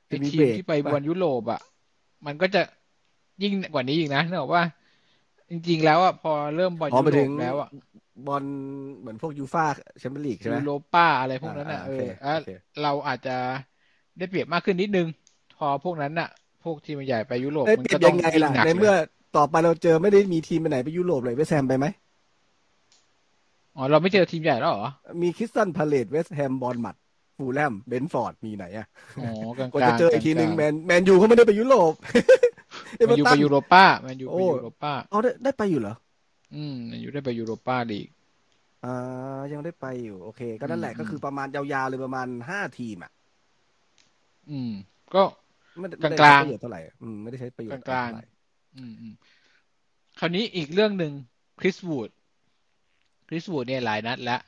[0.08, 1.62] ไอจะมีทีเบรมกที่ไปป่ะบอลยุโรปอะ
[2.26, 2.62] มันก็จะ
[3.44, 4.64] ยิ่งกว่านี้อีกนะนึกออกว่า
[5.50, 7.70] จริง ๆ แล้วอะพอเริ่มบอลอ๋อยุไปโรถึปงแล้วอะ
[8.26, 8.44] บอล
[9.00, 9.64] เหมือนพวกยูฟ่า
[10.00, 12.48] แชมเปี้ยนลีกใช่ไหมยูโรป้าอะไรพวกนั้นอะอ่าเอโออเคอะโอเค
[12.82, 13.32] เราอาจจะ
[14.18, 15.08] ได้เปรียบมากขึ้นนิดนึง
[15.60, 16.30] พอพวกนั้นอะ
[16.64, 18.94] พวกทีมใหญ่ไปยุโรปได้มันเปรีก็ยบต้อยังงไงยิ่งล่ะหนักในเลเมื่อย
[19.36, 21.86] ต่อไปเราเจอไม่ได้มีทีมไปไหนไปยุโรปเลยเวสต์แฮมไปไหม
[23.76, 24.88] อ๋อเราไม่เจอทีมใหญ่แล้วเหรอ
[25.22, 26.96] มีคริสตันพาเลตเวสต์แฮมบอลมัด
[27.38, 29.26] ฟูลแลมเบนฟอร์ดมีไหนอะอ๋อ
[29.58, 31.94] กลางๆกว่าจะเจออีกทีหนึ่งลางๆแมนแมนยูเขาไม่ได้ไปยุโรป
[32.98, 35.96] เอแมเวนอยูร์ตัไปนยูโรป้าแมนยูไปโอ้ยูโรป้าเอาได้ได้ไปอยู่เหรอ
[36.54, 38.08] อืมแมนยูได้ไปยูโรป้าลีก
[38.84, 43.12] อ่ายังได้ไปอยู่ โอเค ก็นั่นแหละอืมก็คือประมาณยาวๆเลยประมาณห้าทีมอะ
[44.50, 44.72] อืม
[45.14, 45.24] ก็
[45.80, 48.24] ไม่ได้ไม่ได้กลางๆใช้ประโยชน์เท่าไหร่อืมไม่ได้ใช้ประโยชน์กลางๆเท่าไหร่
[48.76, 49.14] อืมอืม
[50.20, 51.14] คราวนี้อีกเรื่องหนึ่ง
[51.60, 52.10] คริสวูด
[53.28, 54.42] คริสวูดเนี่ยหลายนัดแล้ว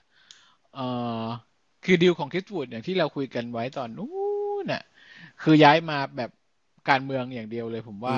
[0.76, 0.86] เอ่
[1.24, 1.26] อ
[1.86, 4.12] คือดีลของคริสวูดอย่างที่เราคุยกันไว้ตอนนู้
[4.64, 4.84] นน่ะ
[5.44, 6.30] คือย้ายมาแบบ
[6.90, 8.18] การเมืองอย่างเดียวเลย ผมว่า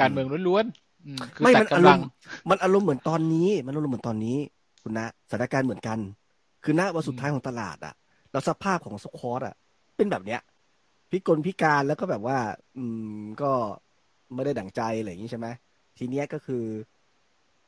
[0.00, 2.04] การเมืองล้วนๆอืมคือไม่ตัมัดนอากำรลัมงณ์
[2.50, 4.36] มันอารมณ์เหมือนตอนนี้ มันอารมณ์เหมือนตอนนี้
[4.82, 5.98] คุณนะสถานการณ์เหมือนกัน
[6.64, 7.94] คือณวันสุดท้ายของตลาด อะ
[8.30, 9.54] แล้วสภาพของสควอตอะ
[9.96, 10.40] เป็นแบบเนี้ย
[11.14, 12.38] พิกลพิการแล้วก็แบบว่า
[12.76, 12.84] อื
[13.18, 13.52] มก็
[14.34, 15.48] ไม่ได้ดั่งใจอะไรอย่างนี้ใช่ไหม
[15.98, 16.64] ทีเนี้ยก็คือ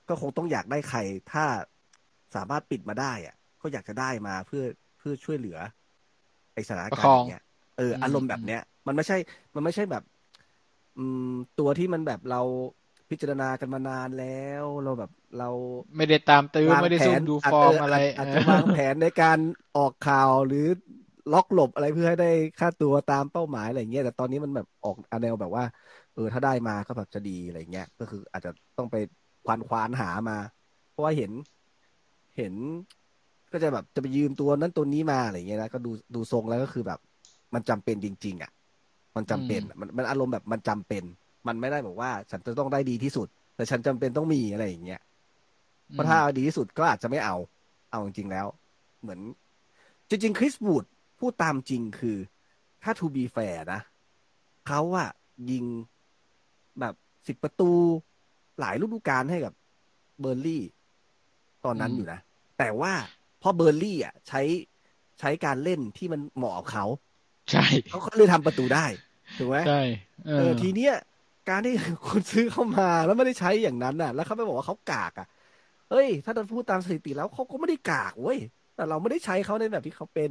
[0.09, 0.98] ก็คงต้องอยากได้ใคร
[1.32, 1.44] ถ้า
[2.35, 4.64] สามารถปิดมาได้อะ ก็อยากจะได้มาเพื่อ
[4.98, 5.59] เพื่อช่วยเหลือ
[6.54, 7.42] ไอสถานประการคณ์อองย่างเงี้ย
[7.78, 9.16] เอออืมอารมณ์แบบเนี้ย มันไม่ใช่
[9.54, 10.02] มันไม่ใช่แบบ
[10.98, 12.42] อืม ตัวที่มันแบบเรา
[13.11, 15.50] พิจารณากันมานานแล้วเราแบบเรา
[15.96, 19.38] ไม่ได้ตามตื้อวางไม่ได้แผซุ่มนดูอาจฟอร์มเอะไรอาจจะวางแผนในการ
[19.76, 20.66] ออกข่าวหรือ
[21.32, 25.64] ล็อกหลบอะไรเพื่อให้ได้ค่าตัวตามเป้าหมายอะไรเงี้ยแต่ตอนนี้มันแบบออกแนวแบบว่า
[26.14, 28.96] เออถ้าได้มาก็แบบจะดีอะไรเงี้ยก็คืออาจจะต้องไป
[29.44, 30.38] ควานควานหามา
[30.90, 31.32] เพราะว่าเห็น
[32.36, 32.54] เห็น
[33.52, 36.98] ก็จะแบบจะไปยืมตัวนั้นตัวนี้มาอะไรเงี้ยนะก็ดูดูทรงแล้วก็คือแบบ
[37.54, 38.50] มันจำเป็นจริง ๆ อะ
[39.12, 41.04] เมันจำเป็นอะมันมันอารมณ์แบบมันจำเป็น
[41.48, 45.00] มันไม่ได้บอกว่า ฉันจะต้องได้ดีที่สุด แต่ฉันจำเป็นต้องมีอะไรอย่างเงี้ย
[45.88, 47.36] เพราะถ้าเอาดีที่สุดก็อาจจะไม่เอา
[47.90, 48.46] เอาจริงๆแล้ว
[49.02, 49.20] เหมือน
[50.08, 50.84] จริงๆคริสบูด
[51.18, 52.16] พูดตามจริงคือ
[52.83, 53.81] ถ้า to be fair นะ
[54.68, 55.11] เขาอะ
[55.50, 55.64] ยิง
[56.81, 56.94] แบบ
[57.26, 57.70] สิบประตู
[58.61, 59.52] หลายฤดูกาลให้กับ
[60.20, 60.62] เบิร์นลี่ย์
[61.64, 62.20] ตอนนั้นอืมอยู่นะ
[62.59, 62.92] แต่ว่า
[63.42, 64.42] พอเบิร์นลี่ย์อะใช้
[65.20, 66.85] ใช้การเล่นที่มันเหมาะกับเขา
[67.50, 68.87] ใช่เขาก็เลยทำประตูได้
[69.38, 69.83] ถูกไหมใช่
[70.26, 70.94] เอเอออทีเนี้ย
[71.48, 71.74] การที่
[72.07, 75.26] คุณซื้อเข้ามาแล้วไม่ได้ใช้อย่างนั้นน่ะ แล้วเขาไปบอกว่าเขากากอะ
[75.90, 78.38] เฮ้ย ถ้าเราพูดตามสถิติแล้วเขาก็ไม่ได้กากเว้ย
[78.76, 80.31] แต่เราไม่ได้ใช้เขาในแบบที่เขาเป็น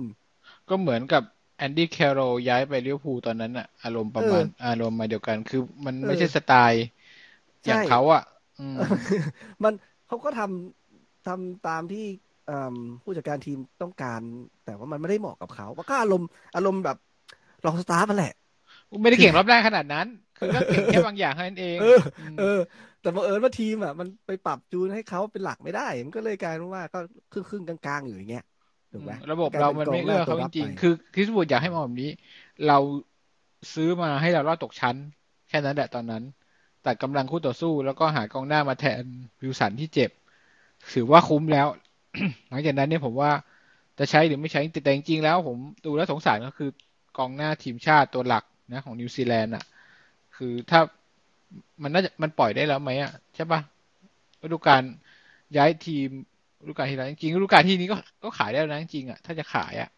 [0.69, 1.23] ก็เหมือนกับ
[1.57, 6.83] แอนดี้แคโรลย้ายไปลิเวอร์พูลตอนนั้นอะอารมณ์ประมาณอารมณ์มาเดียวกัน คือมันไม่ใช่สไตล์
[7.65, 8.23] อย่างใช่เขาอะ
[8.59, 8.77] อืม
[9.63, 9.73] มัน
[10.07, 12.05] เขาก็ทำทำตามที่
[12.47, 14.21] เอิ่มผู้จัดการทีมต้องการ
[14.65, 16.97] แต่ว่ามันไม่ได้เหมาะกับเขาว่าก็อารมณ์อารมณ์แบบ
[17.65, 18.33] ลองสตาฟฟ์มันแหละ
[19.01, 21.99] ไม่ได้เก่งรอบแรกขนาดนั้น คือก็เก่งแค่บางอย่างเท่านั้นเอง เออ
[22.35, 22.59] มเออ
[23.01, 26.99] แต่บังเอิญว่าทีมอะมันไปปรับจูนให้เขาเป็นหลักไม่ได้ มันก็เลยกลายเป็นว่าก็
[27.31, 28.43] ครึ่งครึ่งๆกลางๆอยู่อย่างเงี้ย
[28.95, 32.11] ถูกไหมระบบเรามันไม่เอื้อเขาจริงๆคือคริสบูดอยากให้มองแบบนี้
[32.67, 32.77] เรา
[33.73, 34.95] ซื้อมาให้เรารอดตกชั้น
[35.49, 36.23] แค่นั้นแหละตอนนั้น
[36.83, 39.03] แต่กำลังคู่ต่อสู้แล้วก็หากองหน้ามาแทน
[39.41, 40.11] วิวสันที่เจ็บ
[40.93, 41.67] ถือว่าคุ้มแล้ว
[42.49, 43.31] หลังจากนั้นเนี่ยผมว่า
[43.99, 46.69] จะใช้หรือไม่ใช้แต่จริงๆแล้วผมดูแล้วสงสารก็คือ
[47.17, 49.63] กองหน้าทีมชาติตัวหลักนะของนิวซีแลนด์อะ
[50.35, 50.79] คือถ้า
[51.83, 53.61] มันน่าจะมันปล่อยได้แล้วไหมอะ ใช่ปะ
[54.43, 54.83] ฤดูกาล
[55.57, 56.09] ย้ายทีม
[56.61, 59.89] ฤดูกาลที่แล้วจริงๆฤดูกาลที่นี้ก็ก็ขายได้แล้วนะจริงๆอะถ้าจะขายอะ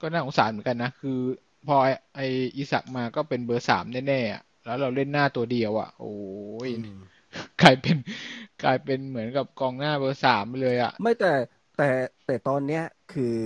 [0.00, 1.18] ก็น่าสงสารเหมือนกันนะ คือ
[1.66, 2.20] พอไอ้ไอ
[2.56, 6.14] อิสักมาก็เป็นเบอร์สามแน่ๆอะแล้วเราเล่นหน้าตัวเดียวอะ โอ้
[6.68, 6.98] ยอืม
[7.62, 7.96] กลายเป็น
[8.64, 11.32] กลายเป็นเหมือนกับกองหน้าเบอร์สามไปเลยอะ ไม่แต่
[11.76, 11.88] แต่
[12.26, 13.36] แต่ตอนเนี้ยคือ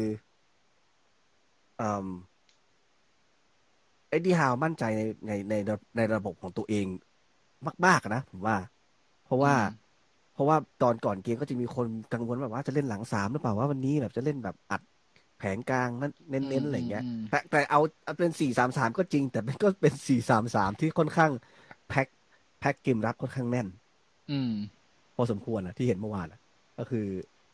[1.81, 2.07] อืม
[4.09, 5.55] เอ็ดดี้ฮาวมั่นใจในในใน
[5.97, 6.87] ในระบบของตัวเอง
[7.87, 8.57] มากๆอะนะผมว่า
[9.25, 9.90] เพราะว่าอืมเพ
[10.41, 14.83] ราะว่าตอนก่อนเกมก็จะมีคนกังวลแบบว่าจะเล่นหลังสามหรือเปล่าว่าวันนี้แบบจะเล่นแบบอัด
[15.39, 21.31] แผงกลางนั้นเน้นๆอะไรอย่างเงี้ยอืมแต่แต่เอาเอาเป็นสี่สามสามก็จริง แต่มันก็เป็นสี่สามสามที่ค่อนข้าง
[21.89, 22.07] pack
[22.61, 23.67] pack เกมรับค่อนข้างแน่น
[24.31, 24.53] อืม
[25.17, 26.41] พอสมควรนะที่เห็นเมื่อวานอะ
[26.79, 27.07] ก็คือ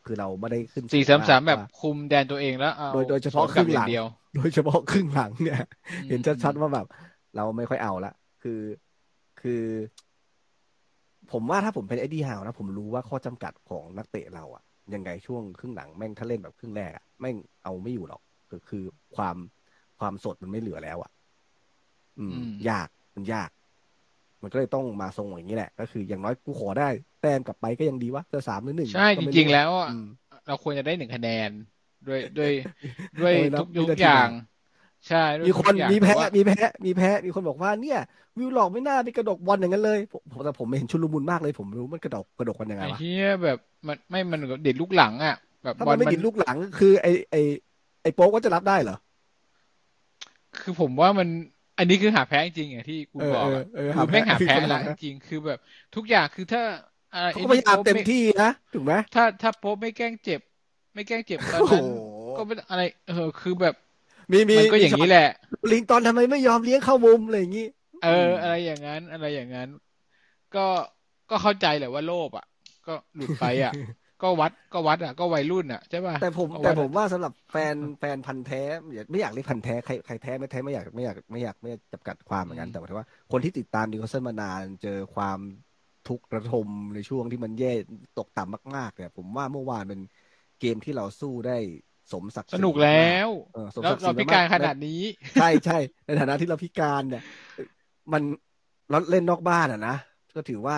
[0.07, 6.87] คือเราไม่ได้ขึ้นสี่สามสามแบบว่คุมแดนตัวเองแล้วเอาโดยโดยเฉพาะสวนกลับครึ่งหลังอย่าเดียวโดยเฉพาะครึ่งหลังเนี่ยอืมเห็นชัดๆว่าแบบ
[7.37, 8.61] เราไม่ค่อยเอาละคือ
[9.41, 9.63] คือ
[11.33, 14.63] ผมว่าถ้าผมเป็นเอ็ดดี้ฮาวนะ ผมรู้ว่าข้อจำกัดของนักเตะเราอะ
[14.95, 18.85] ยังไงช่วงครึ่งหลังแม่งถ้าเล่นแบบครึ่งแรกอะแม่งเอาไม่อยู่หรอกคือคือ
[19.17, 19.37] ความ
[19.99, 21.11] ความสดมันไม่เหลือแล้วอะ
[22.19, 23.51] อืมอืมยากมันยาก
[24.43, 26.89] มันก็เลยต้องมาทรงอย่างนี้แหละ ก็คืออย่างน้อยกูขอได้
[27.23, 30.07] แต้มกลับไปก็ยังดีวะจะสามหรือหนึ่งใช่ก็จไม่ริง ๆ แล้วอะอืม
[30.47, 31.51] เราควรจะได้หนึ่งคะแนน
[32.09, 32.53] ด้วยด้วย
[33.21, 34.56] ด้วยเออนับทุกวิทุนากทีอย่างมา
[35.09, 37.99] ใช่ด้วยมีคนทุกอย่างมีแพ้ต่ว่ามีแพ้มีแพ้มีคนบอกว่าเนี่ย
[38.39, 47.37] วิวหลอกไม่น่าไปกระดกบอลอย่างนั้นเลยผมผมแต่ผมเห็นชุลมุนมากเลย ผมรู้มันกระดกกระดกกันยังไงไอ้วะเหี้ยแบบมันไม่มันเด็ดลูกหลังอะแบบถ้าบอมัลนไม่มันติดลูกหลังคือไอไอ
[48.03, 48.97] ไอโป๊กก็จะรับได้เหรอ
[50.61, 51.29] คือผมว่ามัน
[51.79, 55.59] อันนี้คือหาแพ้จริงๆอย่างที่คุณเออบอกเอออะเออคืหาอแม่งหาคือแพ้คนละหาจริงๆคือแบบ
[55.97, 56.63] ทุกอย่างคือถ้า
[57.13, 60.41] อะไรเขาก็พยายามเต็มไอ้ที่นะถูกไหมถ้าถ้าโป๊ปไม่แกล้งเจ็บ
[60.95, 61.87] ไม่แกล้งเจ็บตอนโอ้โหนั้น
[62.37, 63.75] ก็ไม่อะไร เออ คือแบบ
[64.33, 65.29] มีมีมันก็อย่างนี้แหละ
[65.73, 67.67] ลิงตอนทำไมไม่ยอมเลี้ยงเข้ามุมอะไรอย่างงี้
[68.05, 69.69] เออ อะไรอย่างนั้น อะไรอย่างนั้น
[70.57, 70.67] ก็
[71.31, 72.47] ก็เข้าใจแหละว่าโลภอะ
[72.87, 73.73] ก็หลุดไปอะ
[74.23, 78.63] ก็วัดก็วัดอะ ก็วัยรุ่นอะใช่ป่ะแต่ผมก็แต่วัดผอะมว่าสำหรับแฟนแฟนพันธ์แท้
[78.95, 85.39] อย่าไม่อยากเรียกพันธ์แท้ใครใครแท้ไม่แท้ไม่อยากไม่อยากไม่อยากไม่อยากจำกัดความเหมือนกันแต่หมายถึงว่า คนที่ติดตามดิวคาสเซิลมานานเจอความ
[86.09, 87.73] ทุกข์ระทมในช่วงที่มันแย่
[88.19, 90.01] ตกต่ำมากๆเนี่ยผมว่าเมื่อวานเป็น
[90.61, 91.59] เกมที่เราสู้ได้
[92.13, 95.01] สมศักดิ์ศรีสนุกแล้วเออสมศักดิ์ศเราพิการขนาดนี้
[95.41, 97.23] ใช่ใช่ในฐานะที่เราพิการเนี่ย
[98.13, 98.23] มัน
[98.91, 99.97] เราเล่นนอกบ้านอะนะ
[100.37, 100.77] ก็ถือว่า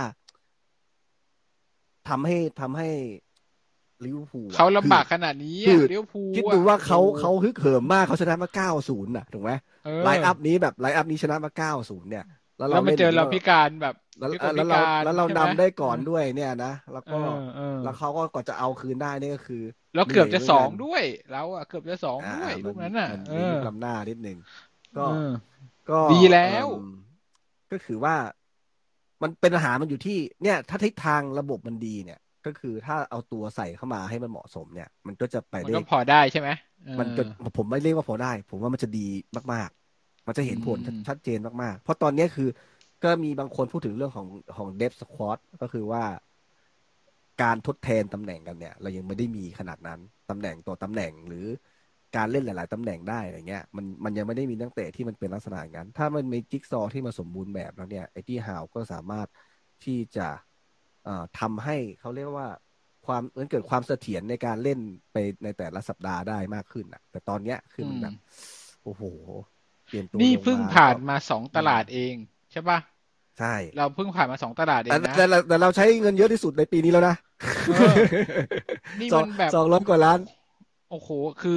[2.08, 2.88] ทำให้ทำให้
[4.04, 9.50] ลิเวอร์พูลอะเขาลำบากคือขนาดนี้คือะอเลี้ยวภูลคิดอะดูว่าเขาโอ้โหเขาฮึกเหิมมากเขาชนะมาเก้าศูนย์น่ะถูกไหม
[9.84, 12.24] เออ line up นี้แบบ line up นี้ชนะมาเก้าศูนย์เนี่ย
[12.58, 19.56] แล้วแล้เราวมาเล่นเจอเราพิการแบบ แล้วพิกลแล้วพิเราการแล้วเราใช่นำไหมได้ก่อนด้วยเนี่ยนะแล้วเอก็อเออแล้วเขาก็ก่อนจะเอาคืนได้นี่ก็คือ
[19.94, 24.36] แล้วเกือบจะหนื่สยองหมืนกันด้วยเราอะเกือบจะสองอ่าด้วยมัลูกนั้นน่ะมันเอมีอลูกล้ำหน้านิดนึง
[24.96, 25.28] ก็เออ
[25.90, 26.84] ก็ดีแล้วเอิ่ม
[27.70, 28.14] ก็คือว่า
[29.22, 36.48] มันเป็นปัญหามันอยู่ที่ เนี่ย ถ้าทิศทางระบบมันดีเนี่ย ก็คือถ้าเอาตัวใส่เข้ามาให้มันเหมาะสมเนี่ย มันก็จะไปมันได้ก็พอได้ใช่ไหม
[36.84, 37.22] เออมันจะ
[37.56, 38.98] ผมไม่เรียกว่าพอได้ ผมว่ามันจะดี
[39.52, 42.44] มาก ๆ มันจะเห็นผลอืมชัดเจนมากๆ เพราะตอนนี้คือ
[43.04, 46.04] ก็มีบางคนพูดถึงเรื่องของของเดฟสควอตก็คือว่า
[47.42, 51.46] การทดแทนตำแหน่งกันเนี่ย เรายังไม่ได้มีขนาดนั้นตำแหน่งต่อตำแหน่งหรือ
[52.16, 59.26] การเล่นหลาย ๆตำแหน่งได้อะไรเงี้ยมันมันยังไม่ได้มีนักเตะที่มันเป็นลักษณะอย่างนั้น ถ้ามันมีจิ๊กซอว์ที่มาสมบูรณ์แบบแล้วเนี่ยไอ้ที่ฮาวก็สามารถ
[59.84, 60.28] ที่จะ
[61.04, 62.48] เอ่อทำให้เขาเรียกว่า
[63.06, 64.78] ความมันเกิดความเสถียรในการเล่น
[65.12, 68.14] ไปในแต่ละสัปดาห์ได้มากขึ้นอะ แต่ตอนเนี้ยคือมันแบบ
[68.84, 69.02] โอ้โห
[69.86, 72.14] เปลี่ยนตัวนี่ลงเพิ่งมาผ่านก็มาสองตลาดเอง
[72.52, 72.78] ใช่ปะ
[73.38, 77.14] ใช่ เราเพิ่งผ่านมาสองตลาดเอแต่งนะแต่แต่แต่เราใช้เงินเยอะที่สุดในปีนี้แล้วนะ
[77.66, 77.96] เออ
[79.00, 80.18] นี่สอมังนแบบสองร้อยกว่าล้าน
[80.88, 81.52] โอ้โห คือ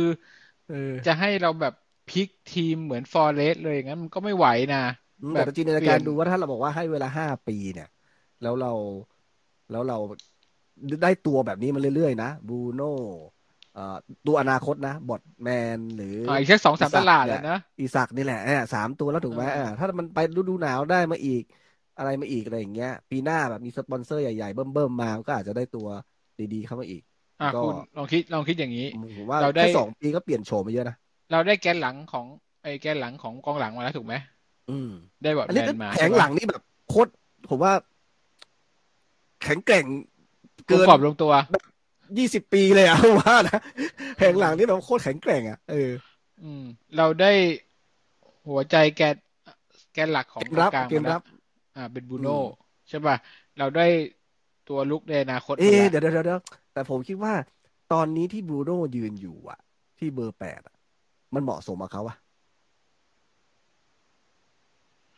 [0.66, 0.76] เออ
[1.06, 1.74] จะให้เราแบบ
[2.08, 4.78] พลิกทีมเหมือนฟอร์เรสเลยงั้นมันก็ไม่ไหวนะ
[5.22, 7.88] อืมแบบแต่จินตนาเปลี่การยนดูว่าถ้าเราบอกว่าให้เวลาห้าปีเนี่ย
[8.42, 8.70] แล้วเรา
[9.72, 9.98] แล้วเรา
[11.04, 12.94] ได้ตัวแบบนี้มาเรื่อยๆนะบูโน่
[13.76, 21.44] เอ่อตัวอนาคตนะบอทแมนหรืออ่าอีกแค่สองสามอิสัตกลาดเนี่แล้ยวนะอีสักนี่แหละเนี่ยสามตัวแล้วถูกไหมเอออ่าถ้ามันไปฤดูหนาวได้มาอีก
[21.98, 25.88] อะไรมาอีกอะไรอย่างเงี้ย ปีหน้าแบบมีสปอนเซอร์ใหญ่ๆเบิ่มๆมาก็อาจจะได้ตัว
[26.54, 27.02] ดีๆเข้ามาอีก
[27.42, 30.96] อะก็คุณลองคิดลองคิดอย่างนี้ผมว่าเราได้แค่สองปีก็เปลี่ยนโฉมไปเยอะนะ
[31.32, 32.26] เราได้แกนหลังของ
[32.64, 34.14] ไอ้แกนหลังของกองหลังมาแล้วถูกไหม
[34.70, 34.90] อืม
[35.24, 37.12] ได้บอดอันแมนี้นมาแผงหลังนี่แบบโคตร
[37.50, 37.74] ผมว่า
[39.44, 39.86] แข็งแกร่ง
[40.68, 41.32] เกิเกินนกรอบลงตัว
[42.18, 43.60] ยี่สิบปีเลยอะผมว่านะ
[44.18, 45.92] แผงหลังนี่แบบโคตรแข็งแกร่งอะเออ
[46.42, 46.64] อืม
[46.96, 47.32] เราได้
[48.48, 49.16] หัวใจแกน
[49.94, 51.22] แกนหลักของเกมรับกองกลางเกมรับาแล้ว
[51.76, 52.44] อ่า เป็นบูโน่อืม
[52.90, 53.16] ใช่ป่ะ
[53.58, 53.82] เราได้
[54.66, 56.40] ตัวลุกในอนาคตเอ๊ะมาเดี๋แล้ยววเดี๋ยวเดี๋ยว
[56.74, 57.34] แต่ผมคิดว่า
[57.94, 59.60] ตอนนี้ที่บรูโน่ยืนอยู่อะ
[59.98, 60.76] ที่เบอร์แปดอะ
[61.34, 62.18] มันเหมาะสมกับเขาอะ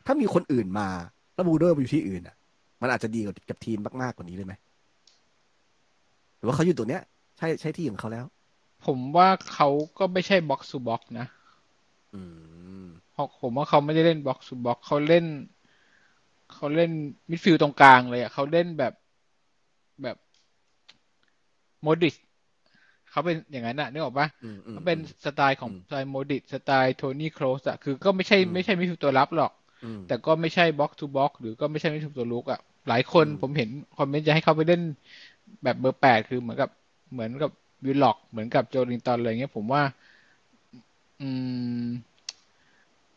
[0.05, 0.87] ถ้ามีคนอื่นมา
[1.33, 2.35] แล้วบรูโน่ไปอยู่ที่อื่นอะ
[2.81, 4.72] มันอาจจะดีกับกับทีมมาก ๆ กว่านี้เลยไหมห
[6.43, 7.03] รือว่าเขาอยู่ตัวเนี้ย
[7.37, 8.25] ใช่ใช่ที่ของเขาแล้ว
[8.85, 11.27] ผมว่าเขาก็ไม่ใช่ box to box นะ
[12.15, 12.21] อื
[12.83, 15.25] มเพราะผมว่าเขาไม่ได้เล่น box to box เขาเล่น
[16.53, 16.91] เขาเล่น
[17.29, 18.93] มิดฟิลด์ตรงกลางเลยอะเขาเล่นแบบ
[20.03, 20.17] แบบ
[21.81, 22.15] โมดริช
[23.11, 29.51] เขาเป็นอย่างนั้นอะนึกออกปะอืมอืมเขาเป็นสไตล์ของอืมสไตล์โมดริชสไตล์โทนี่โครสอะคือก็ไม่ใช่อืมไม่ใช่มิดฟิลด์ตัวรับหรอก
[29.85, 34.81] อืมแต่ก็ไม่ใช่ box to box หรือก็ไม่ใช่มิดฟิลด์ตัวรุกอะหลายคนอืมผมเห็นคอมเมนต์จะให้เขาไปเล่น
[35.63, 36.69] แบบเบอร์แปดคือเหมือนกับ
[37.11, 37.51] เหมือนกับ
[37.85, 39.83] วิลล็อก เหมือนกับโจลิงตันอะไรเงี้ยผมว่า
[41.21, 41.29] อื
[41.85, 41.87] ม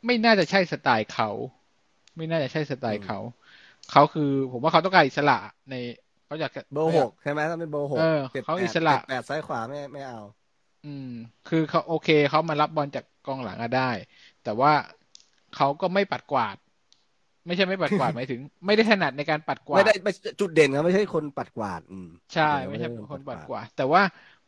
[0.07, 1.29] ไม่น่าจะใช่สไตล์เขา
[2.17, 3.19] ไม่น่าจะใช่สไตล์เขา
[3.91, 5.39] เขาคือ ผมว่าเขาต้องการอิสระ
[5.71, 5.75] ใน
[6.27, 10.21] เขาอยากจะเบอร์หกใช่ไหมถ้าเป็นเบอร์หกเออจ็ดเขาแปดอิสระเจ็ดแปดซ้ายขวาไม่ไม่เอา
[10.87, 11.11] อืม
[11.49, 13.91] คือเขาโอเคเขามารับบอลจากกองหลังอะได้
[14.45, 14.73] แต่ว่า
[15.57, 16.57] เขาก็ไม่ปัดกวาด
[17.47, 24.03] ไม่ใช่ไม่ปัดกวาดหมายถึง ไม่ได้ถนัดในการปัดกวาไม่ดได้ไม่จุดเด่นเขาไม่ใช่คนปัดกวาด อืมใช่ไม่ใช่คนปัดกวาด แต่ว่า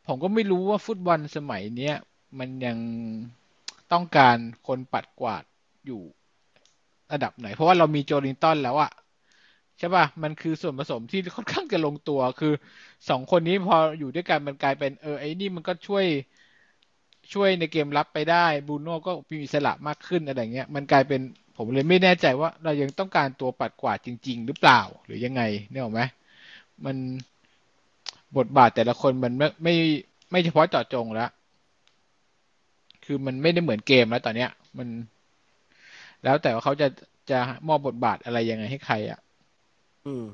[0.07, 1.95] ผมก็ไม่รู้ว่าฟุตบอลสมัยเนี้ย
[2.39, 2.77] มันยัง
[3.91, 5.43] ต้องการคนปัดกวาด
[5.85, 6.01] อยู่
[7.13, 8.91] ระดับไหน เพราะว่าเรามีโจลิงตันแล้วอะ
[9.79, 12.53] ใช่ป่ะ มันคือส่วนผสมที่ค่อนข้างจะลงตัวคือ
[13.09, 16.05] สองคนนี้พออยู่ด้วยกันมันกลายเป็นเออไอ้นี่มันก็ช่วย
[17.33, 21.21] ช่วยในเกมรับไปได้บรูโน่ก็มีอิสระมากขึ้นอะไรเงี้ย มันกลายเป็น
[21.61, 26.01] ผมเลยไม่แน่ใจว่าเรายังต้องการตัวปัดกวาดจริง ๆ หรือเปล่า หรือยังไงเนี่ยหรอไหม
[26.85, 26.95] มัน
[28.37, 29.75] บทบาทแต่ละคนมันไม่ไม่
[30.31, 31.29] ไม่เฉพาะเจาะจงแล้ว
[33.05, 34.87] คือมันไม่ได้เหมือนเกมแล้วตอนเนี้ย มัน
[36.23, 36.87] แล้วแต่ว่าเขาจะ
[37.31, 39.19] จะมอบบทบาทอะไรยังไงให้ใครอะ
[40.05, 40.25] อืม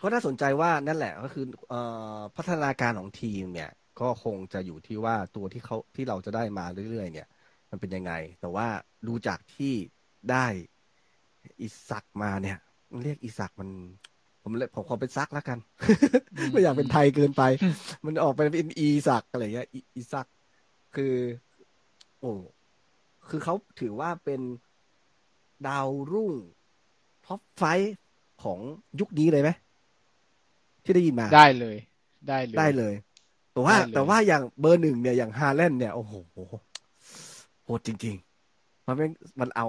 [0.00, 1.80] ก็น่าสนใจว่านั่นแหละก็คือเอ่
[2.16, 3.70] อพัฒนาการของทีมเนี่ย
[4.00, 7.28] ก็คงจะอยู่ที่ว่าตัวที่เขาที่เราจะได้มาเรื่อยๆเนี่ย
[7.72, 8.66] มันเป็นยังไง แต่ว่า
[9.06, 9.74] ดูจากที่
[10.30, 10.46] ได้
[11.60, 12.58] อิสักมาเนี่ย
[13.02, 13.70] เรียกอิสักมัน
[14.42, 15.58] ผมเลยผมขอเป็นอิซัคแล้วกัน
[16.38, 20.26] อืมไม่อยากเป็นไทยเกินไปอืมมันออกไปเป็นอีซัคอะไรเงี้ยอีอีซัค
[20.96, 21.14] คือ
[22.20, 22.32] โอ้
[23.28, 24.40] คือเขาถือว่าเป็น
[25.68, 26.32] ดาวรุ่ง
[27.26, 27.94] top five
[28.42, 28.58] ของ
[29.00, 29.50] ยุคนี้เลยไหม
[30.84, 31.76] ที่ได้ยินมา ได้เลย
[32.28, 32.94] ได้เลย ได้เลย
[33.52, 36.12] แต่ว่าได้เลยแต่ว่าอย่างเบอร์หนึ่งเนี่ยอย่างฮาแลนด์เนี่ย โอ้โห
[37.64, 38.14] โหดจริง
[38.50, 39.66] ๆ มันเป็นมันเอา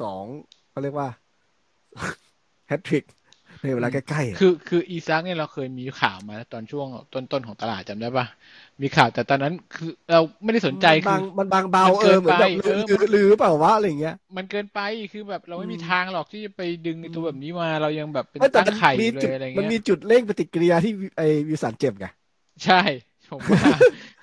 [0.00, 0.24] สอง
[0.70, 1.08] เขาเรียกว่า
[2.66, 3.04] แฮตทริก
[3.62, 8.26] ในเวลาใกล้ๆอะคือคืออีซักเนี่ยเราเคยมีข่าวมาตอนช่วงต้นๆของตลาดจำได้ปะ
[8.82, 14.78] มีข่าวแต่ตอนนั้นคือเราไม่ได้สนใจมันคืบางอมันบางเบามันเอเกิอนเหมือนแบบไปลือเออลือลือเปล่าวะอะไรอย่างเงี้ย มันเกินไป
[15.12, 22.06] คือแบบเราไม่มีอืมทางหรอกที่จะไปดึงไอ้ตัวแบบนี้มาเรายังแบบเป็นเอ้ยแต่ตั้งมันไข่อมียู่เลจุดยอะไรมันเงี้มียจุดเร่งปฏิกิริยาที่ไอวิวสันเจ็บไง
[22.64, 22.74] ใช่
[23.30, 23.64] ผมว่า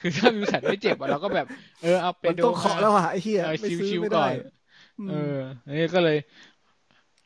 [0.05, 1.47] คือถ้ามีสัตว์ไม่เจ็บอะเราก็แบบ
[1.81, 4.33] เออเอาเปมันโดต้องเคาะมาแล้วอะไอ้เหี้ยเออไม่ซื้อชิวไม่ๆก่ได้อน
[4.99, 5.13] อืมเออ
[5.65, 6.17] อันนี้ก็เลย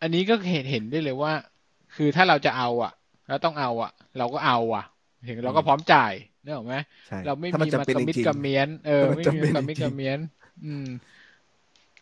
[0.01, 1.33] อันนี้ก็เห็นเห็นได้เลยว่า
[1.95, 2.91] คือถ้าเราจะเอาอะ
[3.29, 4.83] เราต้องเอาอะ เราก็เอาอะ
[5.27, 6.13] ถึงเราก็พร้อมจ่าย
[6.43, 6.75] นึกออกไหม
[7.07, 10.19] ใช่เราไม่ถ้ามันมีจำมาเป็นกระจมิดริงกระเมียนเออถ้ามันไม่จำมีเป็นกระมิดจริงๆกระเมียน
[10.65, 10.85] อืม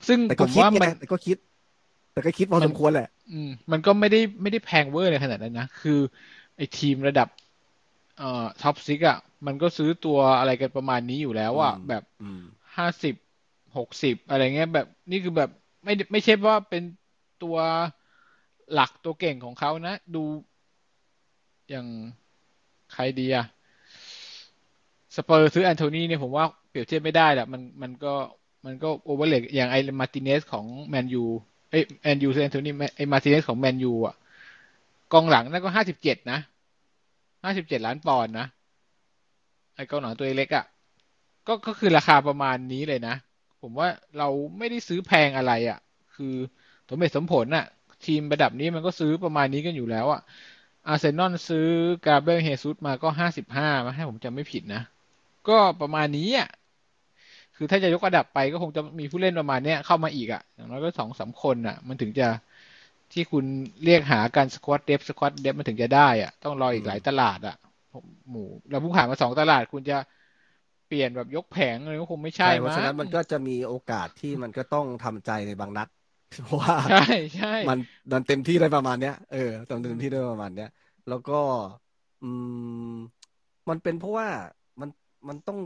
[0.08, 1.38] ซึ่งแต่ผก็มคิดว่าไงมันแต่ก็คิด
[2.14, 6.00] แต่ก็คิดพอสมควรแหละ อืม มันก็ไม่ได้ไม่ได้แพงเวอร์เลยขนาดนั้นนะ คือ
[6.58, 7.28] ไอ้ทีมระดับ
[8.18, 12.04] เอ่อ top six อะ มันก็ซื้อตัวอะไรกันประมาณนี้อยู่แล้วอะแบบ
[12.78, 13.16] ห้าสิบ
[13.78, 15.50] หกสิบอะไรเงี้ยแบบนี่คือแบบ
[15.84, 16.84] ไม่ไม่ใช่ว่าเป็น
[17.44, 17.58] ตัว
[18.74, 20.24] หลักตัวเก่งของเขานะ ดู
[21.70, 21.88] อย่าง
[22.94, 23.46] ใครดีอะ
[25.16, 28.14] สเปอร์ซื้อแอนโทนีเนี่ยผมว่าเปรียบเทียบไม่ได้แหละมันมันก็
[28.66, 31.24] มันก็โอเวอร์เลกอย่างไอมาร์ติเนซของแมนยู
[31.70, 34.16] ไอแมนยูซื้อแอนโทนีไอมาร์ติเนซของแมนยูอะ
[35.14, 36.40] กองหลังนั่นก็ห้าสิบเจ็ดนะ
[37.44, 38.48] ห้าสิบเจ็ดล้านปอนด์นะ
[39.76, 40.66] ไอเกองหลังตัวเล็กอะ
[41.48, 43.16] ก็ก็คือราคาประมาณนี้เลยนะ
[43.62, 45.80] ผมว่าเราไม่ได้ซื้อแพงอะไรอะ
[46.16, 46.36] คือ
[46.90, 47.66] สมเหตุสมผลอะ
[48.06, 50.22] ทีมระดับนี้มันก็ซื้อประมาณนี้กันอยู่แล้วอะ
[50.88, 51.68] อาร์เซนอลซื้อ
[52.06, 54.82] กาเบรเฮซุสมาก็ห้าสิบห้ามาให้ผมจำไม่ผิดนะ
[55.50, 56.50] ก็ประมาณนี้อะ
[57.56, 62.28] คือถ้าจะยกระดับไปก็คงจะมีผู้เล่นประมาณเนี้ยเข้ามาอีกอะอย่างน้อยก็สองสาคนอะ มันถึงจะ
[63.14, 63.46] ที่คุณ
[63.84, 67.56] เรียกหาการสควอตเดฟสควอตเดฟมันถึงจะได้อะต้องรออีกหลายตลาดอะ
[68.30, 69.98] หมูเราผู้ผ่านมาสองตลาดคุณจะ
[70.88, 75.88] เปลี่ยนแบบยกแผงเลยก็คงไม่ใช่เพราะฉะนั้นมันก็จะมีโอกาสที่มันก็ต้องทำใจในบางนัด
[76.44, 77.80] เพราะว่าใช่ใช่มัน
[78.14, 80.70] มันเต็มที่ได้ประมาณเนี้ยเออเต็มที่ได้ประมาณเนี้ย
[81.10, 81.40] แล้วก็
[82.24, 82.32] อื
[82.94, 82.96] ม
[83.70, 84.28] มันเป็นเพราะว่า
[84.82, 84.90] มัน
[85.28, 85.60] มันต้อง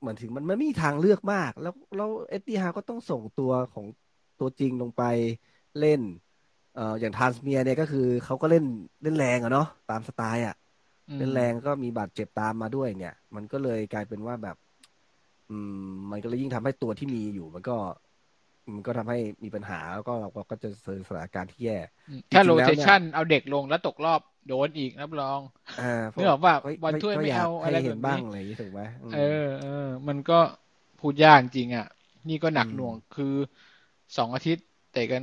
[0.00, 3.86] เหมือนถึงมันไม่มีทางเลือกมาก แล้วแล้วเอ็ดดี้ฮาก็ต้องส่งตัวของ
[4.40, 5.02] ตัวจริงลงไป
[5.80, 6.00] เล่น
[6.78, 8.64] เอ่ออย่างทานสเมียเนี่ยก็คือเขาก็เล่น
[9.02, 10.56] เล่นแรงอะเนาะตามสไตล์อะ
[11.18, 14.56] เล่นแรงก็มีบาดเจ็บตามมาด้วยเนี่ย มันก็เลยกลายเป็นว่าแบบ
[15.50, 15.56] อื
[15.88, 17.76] ม มันก็เลยยิ่งทำให้ตัวที่มีอยู่ มันก็
[18.74, 21.78] มันก็ทำให้มีปัญหาแล้วก็เราก็จะเจอสถานการณ์ที่แย่
[22.34, 25.40] ถ้าโรเทชันเอาเด็กลงแล้วตกรอบโดนอีกรับรอง
[26.16, 28.80] นี่บอกว่าบอลถ้วยไม่เอาอะไรแบบนี้อะไรถูกไหม
[29.14, 30.38] เออเออมันก็
[31.00, 31.86] พูดยากจริงอะ
[32.28, 33.34] นี่ก็หนักหน่วงคือ
[34.16, 35.22] สองอาทิตย์เตะกัน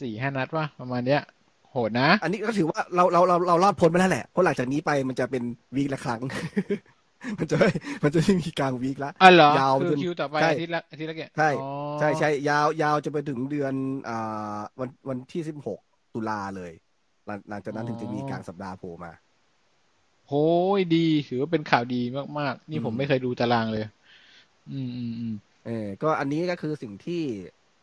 [0.00, 1.22] สี่ห้านัดว่าประมาณเนี้ย
[1.70, 5.42] โหดนะ อันนี้ก็ถือว่าเราเราเราเรารอดพ้นไปแล้วแหละเพราะหลังจากนี้ไปมันจะเป็น
[5.76, 6.20] วีคละครั้ง
[7.38, 7.56] มันจะ
[8.02, 11.50] มันจะมีกลางวีคละอ๋อเหรอยาวคือคิวต่อไปอาทิตย์ละอาทิตย์ละแกใช่
[12.00, 13.74] ใช่ใช่ยาวยาวจะไปถึงเดือน
[14.08, 15.78] อ่าวันวันที่สิบหก
[16.14, 16.72] ตุลาเลย
[17.48, 19.12] หลังจากนั้นถึงจะมีกลางสัปดาห์โผล่มา
[20.28, 20.34] โห
[20.78, 22.02] ยดีถือว่าเป็นข่าวดี
[22.38, 23.84] มากๆ นี่ผมไม่เคยดูตารางเลย
[24.72, 25.34] อืมอืมอืม
[25.66, 27.22] เออก็อันนี้ก็คือสิ่งที่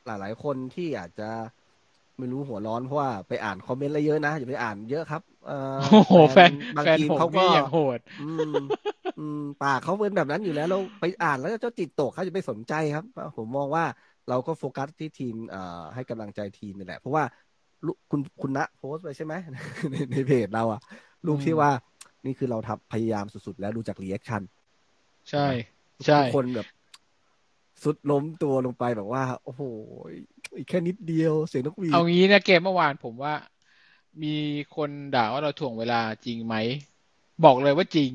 [0.05, 1.29] หลาย ๆ คนที่อาจจะ
[2.17, 13.05] ไม่รู้หัวร้อนเพราะว่าไปอ่านคอมเมนต์อะไรเยอะนะอย่าไปอ่านเยอะครับเออโหแฟนบางทีเขาก็โหดอืมปากเขาเป็นแบบนั้นอยู่แล้วเราไปอ่านแล้วเจ้าจิตตกเขาจะไปสนใจครับ
[13.37, 13.85] ผมมองว่า
[14.29, 17.23] เราก็โฟกัสที่ทีมเอ่อให้กำลังใจทีมนี่แหละ เพราะว่า
[18.09, 19.33] คุณคุณณโพสต์ไปใช่ไหม
[19.91, 20.81] ในในเพจเราอะ
[21.25, 21.71] รูปที่ว่า
[22.25, 24.41] นี่คือเราทำพยายามสุดๆแล้วดูจาก reaction
[25.29, 25.45] ใช่
[26.05, 26.67] ใช่คนแบบ
[27.83, 29.61] สุดล้มตัวลงไปแบบว่า โอ้โห
[30.57, 33.33] อีกแค่นิดเดียวเสียงนกหวีดเอางี้นะเกมเมื่อวานผมว่า
[34.23, 34.35] มี
[34.75, 36.55] คนด่าว่าเราถ่วงเวลาจริงไหม
[37.45, 38.11] บอกเลยว่าจริง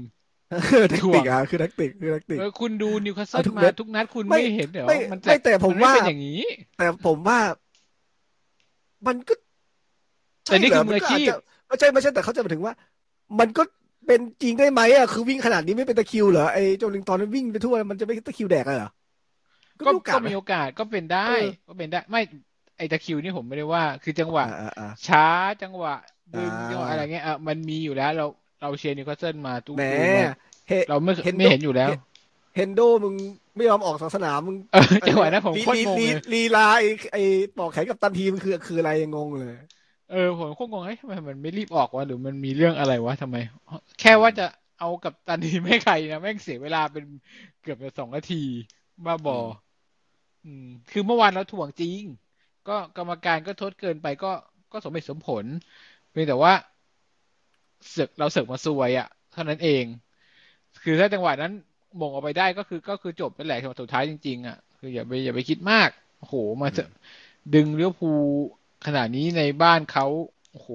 [0.91, 6.43] แท็กติกอะคือแท็กติกคือแท็กติกเออคุณดูนิวคาสเซิลมาทุกนัดคุณไม่เห็นเหรอมันไม่แต่ผมว่าเป็นอย่างนี้
[6.79, 7.39] แต่ผมว่า
[9.07, 9.35] มันก็
[10.45, 11.29] แต่นี่คือมืออาชีพ
[11.67, 12.75] ไม่ใช่ไม่ใช่แต่เขาจะมาถึงว่า
[13.41, 13.63] มันก็
[14.07, 18.91] เป็นจริงได้ไหมอะคือวิ่งขนาดนี้ไม่เป็นตะคิวเหรอไอ้โจลิงตอนนั้นวิ่งไปทั่วมันจะไม่ตะคิวแดกเหรอ
[19.87, 21.29] ก็ก็มีโอกาสก็เป็นได้
[21.69, 22.21] ก็เป็นได้ไม่
[22.79, 24.45] ไอ้ตะคิวนี่ผมไม่ได้ว่า คือจังหวะ
[25.07, 25.27] ช้า
[25.63, 25.95] จังหวะ
[26.35, 28.27] ดึงจังหวะอะไรเงี้ยอะมันมีอยู่แล้วเรา
[28.63, 30.01] เราเชียร์นิวคาสเซิลมาทุกปี
[30.89, 31.91] เราไม่ไม่เห็นอยู่แล้ว
[32.57, 33.15] เฮนโดมึง
[33.57, 34.57] ไม่ยอมออกสนามมึง
[35.09, 37.23] จังหวะนั้นผมโคตรงงเลยลีลาไอ้ไอ้
[37.57, 39.55] ปอกแขนกับตันทีมคือคืออะไรงงเลย
[40.11, 43.37] เออผมโคตรงงเฮ้ยทำไมมันไม่รีบออกวะหรือมันมีเรื่องอะไรวะทำไม
[44.01, 44.47] แค่ว่าจะ
[44.79, 47.05] เอากับตันทีมให้ใครนะแม่งเสียเวลาเป็น
[47.63, 48.43] เกือบจะสองนาที
[49.07, 49.39] บ้าบอ
[50.45, 52.03] อืม คือเมื่อวานเราถ่วงจริง
[52.69, 54.33] ก็กรรมการก็โทษเกินไปก็
[54.73, 55.45] ก็สมเหตุสมผล
[56.11, 56.53] เพียงแต่ว่า
[57.89, 59.85] เสือกเราเสือกมาซวยอะ่ะเท่านั้นเอง
[60.83, 61.53] คือถ้าจังหวะนั้น
[62.01, 66.69] มงออกไปได้ก็คือก็คือจบไปแหละสุดท้ายจริงๆอะ่ะคืออย่าไปอย่าไปคิดมากโอ้โหมา
[67.55, 68.11] ดึงเลี้ยวภู
[68.87, 70.07] ขนาดนี้ในบ้านเขา
[70.53, 70.71] โอ้โห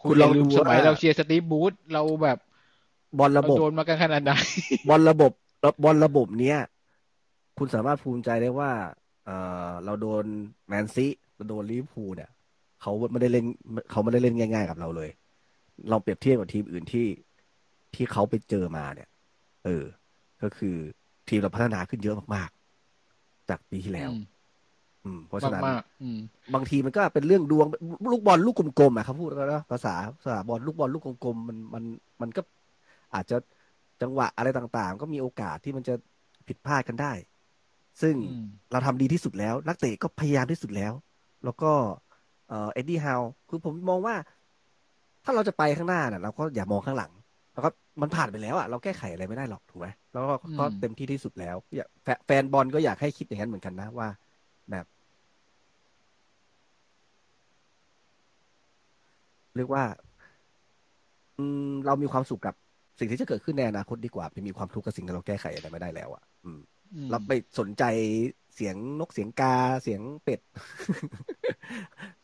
[0.00, 2.38] คุณลองดูสมัยเราเชียร์สตีฟบูธเราแบบ
[3.18, 4.30] บอลระบบโดนมากันขนาดไหน
[4.88, 5.32] บอลระบบ
[5.84, 6.58] บอลระบบเนี้ย
[7.58, 8.70] คุณสามารถภูมิใจได้ว่า
[9.26, 9.30] เอ
[9.68, 10.24] อเราโดน
[10.68, 12.30] แมนซีเราโดนลิเวอร์พูลเนี่ย
[12.80, 13.44] เขาไม่ได้เล่น
[13.90, 15.10] เขาไม่ได้เล่นง่าย ๆ กับเราเลย
[15.90, 17.06] ลองเปรียบเทียบกับทีมอื่นที่
[17.94, 19.08] ที่เขาไปเจอมาเนี่ย
[19.64, 19.84] เออ
[20.42, 20.76] ก็คือ
[21.28, 24.10] ทีมเราพัฒนาขึ้นเยอะมากๆ จากปีที่แล้ว
[25.04, 25.62] อืม เพราะฉะนั้น
[26.54, 27.66] บางทีมันก็เป็นเรื่องดวง
[28.12, 31.84] ลูกบอลลูกกลมๆอะเขาพูดแล้วนะภาษาภาษาบอลลูกบอลลูกกลมๆมันมัน
[32.20, 32.42] มันก็
[33.14, 33.36] อาจจะ
[34.02, 35.94] จังหวะอะไรต่างๆ ก็มีโอกาสที่มันจะ
[36.46, 37.12] ผิดพลาดกันได้
[38.00, 38.14] ซึ่ง
[38.72, 40.92] เราทำดีที่สุดแล้ว นักเตะก็พยายามที่สุดแล้ว
[41.44, 41.72] แล้วก็
[42.48, 44.14] เอ็ดดี้ฮาวคือผมมองว่า
[45.24, 47.12] ถ้าเราจะไปข้างหน้าเนี่ยเราก็อย่ามองข้างหลัง
[47.52, 47.70] แล้วก็
[48.02, 54.08] มันผ่านไปแล้วอะเราแก้ไขอะไรไม่ได้หรอกถูกไหมแล้วก็อืมก็เต็มที่ที่สุดแล้วอยากแฟแฟนบอลก็อยากให้คิดอย่างนั้นเหมือนกันนะว่า
[54.70, 54.86] แบบ
[59.56, 59.84] เรียกว่า
[61.38, 62.54] อืมเรามีความสุขกับ
[62.98, 66.75] สิ่งที่จะเกิดขึ้นในอนาคตดีกว่าไปมีความทุกข์กับสิ่งที่เราแก้ไขอะไรไม่ได้แล้วอะ อืมอืม
[67.10, 67.84] เราไปสนใจ
[68.54, 70.40] เสียงนกเสียงกาเสียงเป็ด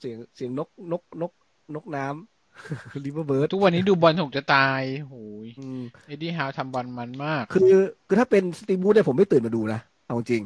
[0.00, 1.32] เสียงเสียงนกนกนก
[1.74, 7.62] นกน้ำ liver bird ทุกวันนี้ดูบอลถูกจะตายโหยอืมเอ็ดดี้ฮาวทำบอลมันมาก คือ
[8.06, 10.42] คือถ้าเป็นสตีฟบรูซเนี่ยผมไม่ตื่นมาดูนะ เอาจริง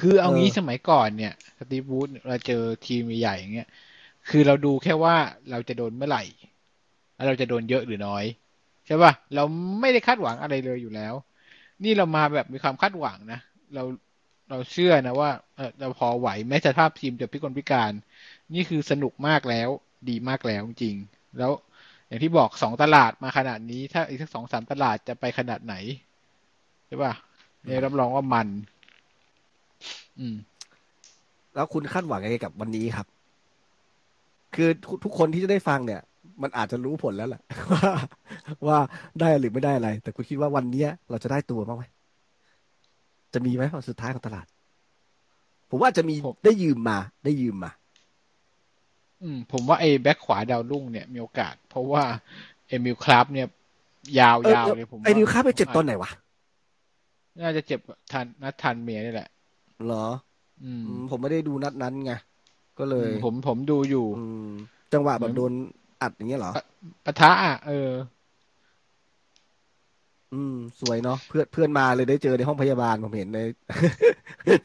[0.00, 3.68] คือเอาเอองี้สมัยก่อนเนี่ยสตีฟบรูซเราเจอทีมใหญ่ๆอย่างเงี้ย
[4.28, 5.14] คือเราดูแค่ว่า
[5.50, 6.24] เราจะโดนเมื่อไหร่
[7.14, 8.24] แล้วเราจะโดนเยอะหรือน้อย
[8.86, 9.44] ใช่ป่ะ เรา
[9.80, 11.14] ไม่ได้คาดหวังอะไรเลยอยู่แล้ว
[11.84, 13.40] นี่เรามาแบบมีความคาดหวังนะ
[13.74, 13.82] เรา
[14.50, 15.30] เราเชื่อนะว่า
[15.80, 17.92] เราพอไหวแม้สภาพทีมจะพิกลพิการ
[18.54, 19.68] นี่คือสนุกมากแล้ว
[20.08, 20.96] ดีมากแล้วจริง
[21.38, 21.52] แล้ว
[22.06, 25.74] อย่างที่บอกสองตลาดมาขนาดนี้ ถ้าอีกสักสองสามตลาดจะไปขนาดไหน
[26.86, 27.12] ใช่ป่ะ
[27.64, 28.48] เนี่ยรับรองว่ามัน
[30.18, 30.36] อืม
[31.54, 33.06] แล้วคุณคาดหวังยังไงกับวันนี้ครับ
[34.54, 34.68] คือ
[35.04, 36.02] ทุกคนที่จะได้ฟังเนี่ย
[36.42, 37.92] มันอาจจะรู้ผลแล้วแหละว่า
[38.66, 38.78] ว่า
[39.20, 41.84] ได้หรือไม่ได้อะไร แต่คุณคิดว่าวันเนี้ย เราจะได้ตัวบ้างไหม
[43.34, 44.46] จะมีไหมวันสุดท้ายของตลาด
[45.70, 47.70] ผมว่าจะมีผมได้ยืมมา ได้ยืมมา
[49.22, 52.04] อืม ผมว่าไอ้แบ็คขวาดาวรุ่งเนี่ยมีโอกาส เพราะว่า
[52.68, 53.46] เอมิลคลับเนี่ย
[54.18, 56.10] ยาวเออยาวเออเลยผมไอ้นิวคาไปเจ็บตอนไหนไหนวะ
[57.40, 57.80] น่าจะเจ็บ
[58.12, 59.28] ทันนัดทันเมียนี่แหละ
[59.86, 60.06] เหรอ
[60.64, 62.12] อืมอืมผมไม่ได้ดูนัดนั้นไง
[62.78, 64.50] ก็เลยอืมผมผมดูอยู่อืม
[64.92, 65.52] จังหวะแบบเหมือนโดน
[66.02, 66.52] อัดอย่างเงี้ยเหรอ
[67.04, 67.90] ปะทะอะเออ
[70.32, 73.38] อืม สวยเนาะเพื่อนเพื่อนมาเลยได้เจอในห้องพยาบาลผมเห็นใน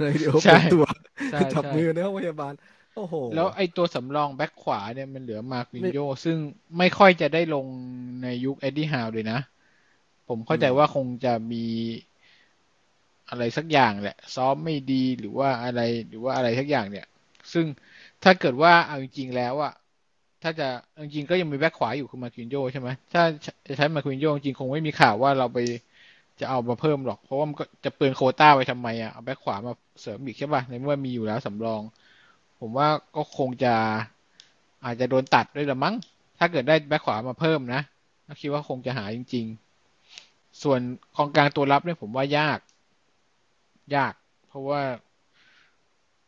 [0.01, 0.83] ในวิดีโอใช่เปิดตัว
[1.29, 2.53] ใช่จับใช่มือในห้องพยาบาล
[2.95, 6.37] โอ้โหแล้วไอ้ตัวสำรองแบ็คขวาเนี่ยมันเหลือมาร์ควินโยซึ่ง
[6.77, 7.65] ไม่ค่อยจะได้ลง
[8.23, 9.39] ในยุคเอ็ดดี้ฮาวเลยนะ
[10.27, 11.65] ผมเข้าใจอืมว่าคงจะมี
[13.29, 17.05] อะไรสักอย่างแหละ ซ้อมไม่ดีหรือว่าอะไรหรือว่าอะไรสักอย่างเนี่ย
[17.53, 17.65] ซึ่ง
[18.23, 19.73] ถ้าเกิดว่าเอาจริงๆแล้วอะ
[20.47, 20.69] ถ้าจะ
[21.01, 23.23] จริงก็ยังมีแบ็คขวาอยู่คือมานกีโยใช่ไหมถ้า
[23.67, 25.57] จะใช้มานกีโยจริงคงไม่มีข่าวว่าเราไป
[26.39, 31.81] จะเอามาเพิ่มหรอก เพราะว่ามันก็จะเปลืองโควต้าไปทำไมอะเอาแบ็คขวามาเสริมอีกใช่ป่ะในเมื่อมีอยู่แล้วสำรอง
[32.59, 33.73] ผมว่าก็คงจะ
[34.85, 35.95] อาจจะโดนตัดด้วยละมั้ง
[36.39, 37.81] ถ้าเกิดได้แบ็คขวามาเพิ่มนะ
[38.41, 39.45] คิดว่าคงจะหาจริง
[40.03, 40.79] ๆ ส่วน
[41.15, 42.59] กองกลางตัวรับเนี่ยผมว่ายาก
[43.95, 44.13] ยาก
[44.47, 44.81] เพราะว่า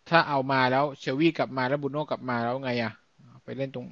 [0.10, 2.94] ถ้าเอามาแล้วเชลวี่กลับมาแล้วบูโน่กลับมาแล้วไงอะ
[3.44, 3.88] ไปเล่นตรง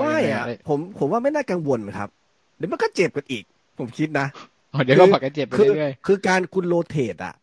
[0.00, 2.08] ไม่ยังงอะไรผมผมว่าไม่น่ากังวลครับ
[2.56, 3.44] เดี๋ยวมันก็เจ็บกันอีก
[3.78, 4.26] ผมคิดนะ
[4.72, 7.34] อ๋อเดี๋ยวก็ผักกันเจ็บไปคือเรื่อยคือการคุณโรเตทอะ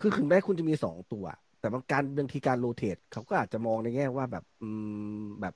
[0.00, 1.24] คือถึงแม้คุณจะมีสองตัว
[1.60, 4.68] แต่บางการบางทีการโรเตทเขาก็อาจจะมองในแง่ว่าแบบอื
[5.20, 5.54] มแบบ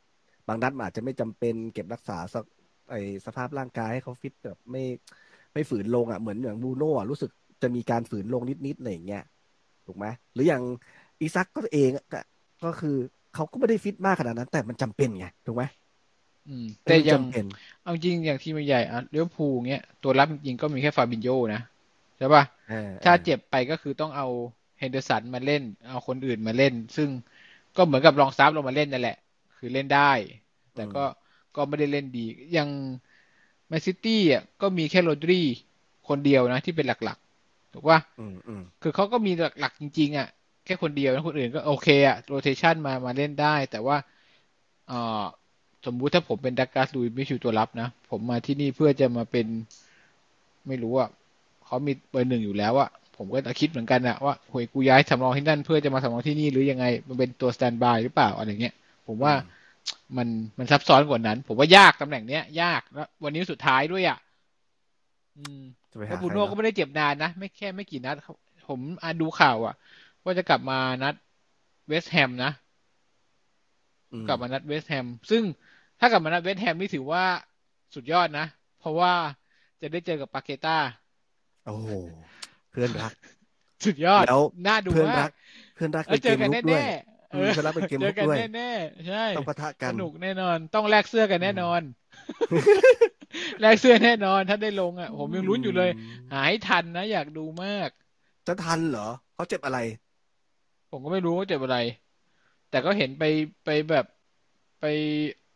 [0.48, 2.44] บางนัดมันอาจจะไม่จำเป็นเก็บรักษาสภ
[2.90, 2.94] ไอ
[3.26, 4.84] สภาพร่างกายให้เขาฟิตแบบไม่
[5.52, 7.30] ไม่ฝืนลงอะเหมือนอย่างบรูโน่อะรู้สึก
[7.62, 9.24] จะมีการฝืนลงนิดๆอะไรอย่างเงี้ย
[9.86, 10.62] ถูกไหมหรืออย่าง
[11.20, 12.20] อีซักก็เองอะก็
[12.64, 12.96] ก็คือ
[13.34, 15.83] เขาก็ไม่ได้ฟิตมากขนาดนั้น แต่มันจำเป็นไงถูกไหมๆ
[16.48, 17.44] อืม แต่ยังจำเป็น
[17.82, 21.60] เอาจริงอย่างทีมใหญ่อะเลี้ยวภูลเงี้ยตัวรับจริงๆก็มีแค่ฟาบินโยนะ
[22.18, 24.26] ใช่ป่ะเออถ้าเจ็บไปก็คือต้องเอา
[24.78, 27.08] เฮนเดอร์สันมาเล่น เอาคนอื่นมาเล่น ซึ่ง
[27.76, 29.16] ก็เหมือนกับลอง sub ลงมาเล่นนั่นแหละ
[29.56, 30.12] คือเล่นได้
[30.74, 31.04] แต่ก็
[31.56, 32.68] ก็ไม่ได้เล่นดีอย่าง
[33.68, 35.40] แมนซิตี้อะก็มีแค่โรดรี
[36.08, 40.28] คนเดียวนะที่เป็นหลักๆถูกป่ะอืมอืมคือเขาก็มีหลักๆจริง ๆ อะ
[40.64, 43.96] แค่คนเดียวนะคนอื่นก็โอเคอะ rotation มามาเล่นได้ แต่ว่า
[44.88, 45.24] เอ่อ
[45.86, 49.46] สมมุติถ้าผมเป็นดักลาสลุยซ์ไม่ชิวตัวรับนะ ผมมาที่นี่เพื่อจะมาเป็น
[50.68, 51.08] ไม่รู้อะ
[51.66, 58.74] เขามีเบอร์หนึ่งอยู่แล้วอะผมก็คิดเหมือนกันอะว่าโหยกูย้ายสำรองที่นั่นเพื่อจะมาสำรองที่นี่หรือยังไง มันเป็นตัว standby หรือเปล่าอะไรเงี้ย
[59.06, 59.32] ผมว่า
[60.16, 60.28] มัน
[60.58, 64.18] มันซับซ้อนกว่านั้น ผมว่ายากตำแหน่งเนี้ย ยากแล้ววันนี้สุดท้ายด้วยอะ
[65.36, 65.60] อืม
[65.90, 68.36] จะไปแล้หาวบูใครโน่เนก็อะไม่ได้เจ็บนานนะ ไม่แค่ไม่กี่นัดครับ
[68.68, 69.74] ผมอ่านดูข่าวอะ
[70.24, 71.14] ว่าจะกลับมานัด
[71.88, 72.50] เวสต์แฮมนะ
[74.12, 75.42] อืมกลับมานัดเวสต์แฮม ซึ่ง
[76.04, 77.24] ถ้ากลับมานัดเวสต์แฮมนี่ถือว่า
[77.94, 78.46] สุดยอดนะ
[78.80, 79.12] เพราะว่า
[79.80, 80.76] จะได้เจอกับปาเกต้า
[81.66, 81.90] โอ้โห
[82.70, 83.12] เพื่อนรัก
[83.84, 85.32] สุดยอดแล้วน่าดูเพื่อนมารักก
[85.74, 91.80] เพื่อนรักแล้วในเจเกอมกันลุกด้วยแน่ๆอืมเพื่อนรักเป็นเกมเจลุอกกันด้วยแน่ๆใช่ต้องปะทะกัสนนุกแน่นอน ต้องแลกเสื้อกันแน่นอน
[93.60, 95.90] แลกเสื้อแน่นอน ถ้าได้ลงอะ ผมยังลุ้นอยู่เลย
[96.32, 97.88] หาให้ทันนะอยากดูมาก
[98.46, 99.78] จะทันเหรอเขาเจ็บอะไร
[100.90, 101.78] ผมก็ไม่รู้ว่าเจ็บอะไร
[102.70, 103.24] แต่ก็เห็นไป
[103.64, 104.06] ไปแบบ
[104.80, 104.84] ไป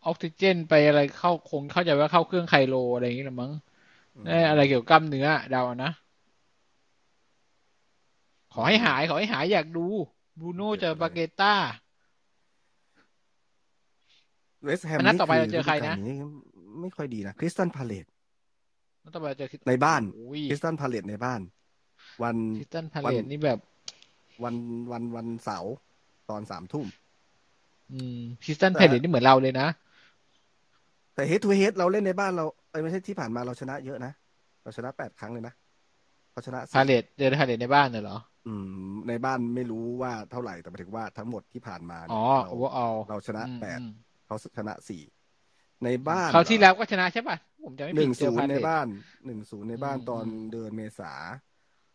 [0.09, 3.53] ออกซิเจนไปอะไรเข้าคงเข้าใจว่าเข้าเครื่องไคโลอะไรอย่างงี้ละมั้ง
[4.27, 5.93] ได้อะไรเกี่ยวกับกล้ามเนื้อเดาเอานะ
[8.55, 9.87] ขอให้หาย ขอให้หายอยากดู
[10.39, 11.55] บรูโน่เจอปาเกต้า
[14.65, 16.29] เวสต์แฮมอันนั้นต่อไปเราเจอใครนะฤดูกาล
[16.81, 18.07] ไม่ค่อยดีนะคริสตัลพาเลซ
[19.03, 21.41] แล้วต่อไปเจอในบ้านโอ้ยคริสตัลพาเลซในบ้าน
[22.23, 23.59] วันคริสตันพาวัเลนตนี่แบบ
[24.43, 24.55] วัน
[24.93, 25.75] วันวันเสาร์
[26.31, 26.87] ตอนสามทุ่ม
[27.93, 29.69] อืมคริสตันแต่พาเลตนี่เหมือนเราเลยนะ
[31.19, 34.13] แต่เฮดทูเฮดเราเล่นในบ้านเราเอ้ยไม่ใช่ที่ผ่านมาเราชนะเยอะนะ
[34.63, 35.55] เราชนะแปดครั้งเลยนะ
[36.33, 38.55] เราชนะสี่พาเลตเจอพาเลตในบ้านน่ะเหรอ อื
[38.93, 43.91] ม ในบ้านไม่รู้ว่าเท่าไหร่แต่หมายถึงว่าทั้งหมดที่ผ่านมาเนี่อ๋ยอเราโอเวอร์ออลเราชนะอืมแปดอืม
[44.27, 45.03] เขาชนะสี่
[45.85, 48.87] ในบ้านคราวที่เหรอแล้วก็ชนะใช่ป่ะผมจะไม่หผิดนึ่งเจศูอนพาย์เลในตบ้าน
[49.27, 51.13] หนึ่งศูนย์ในบ้านอืมตอนอืมเดือนเมษา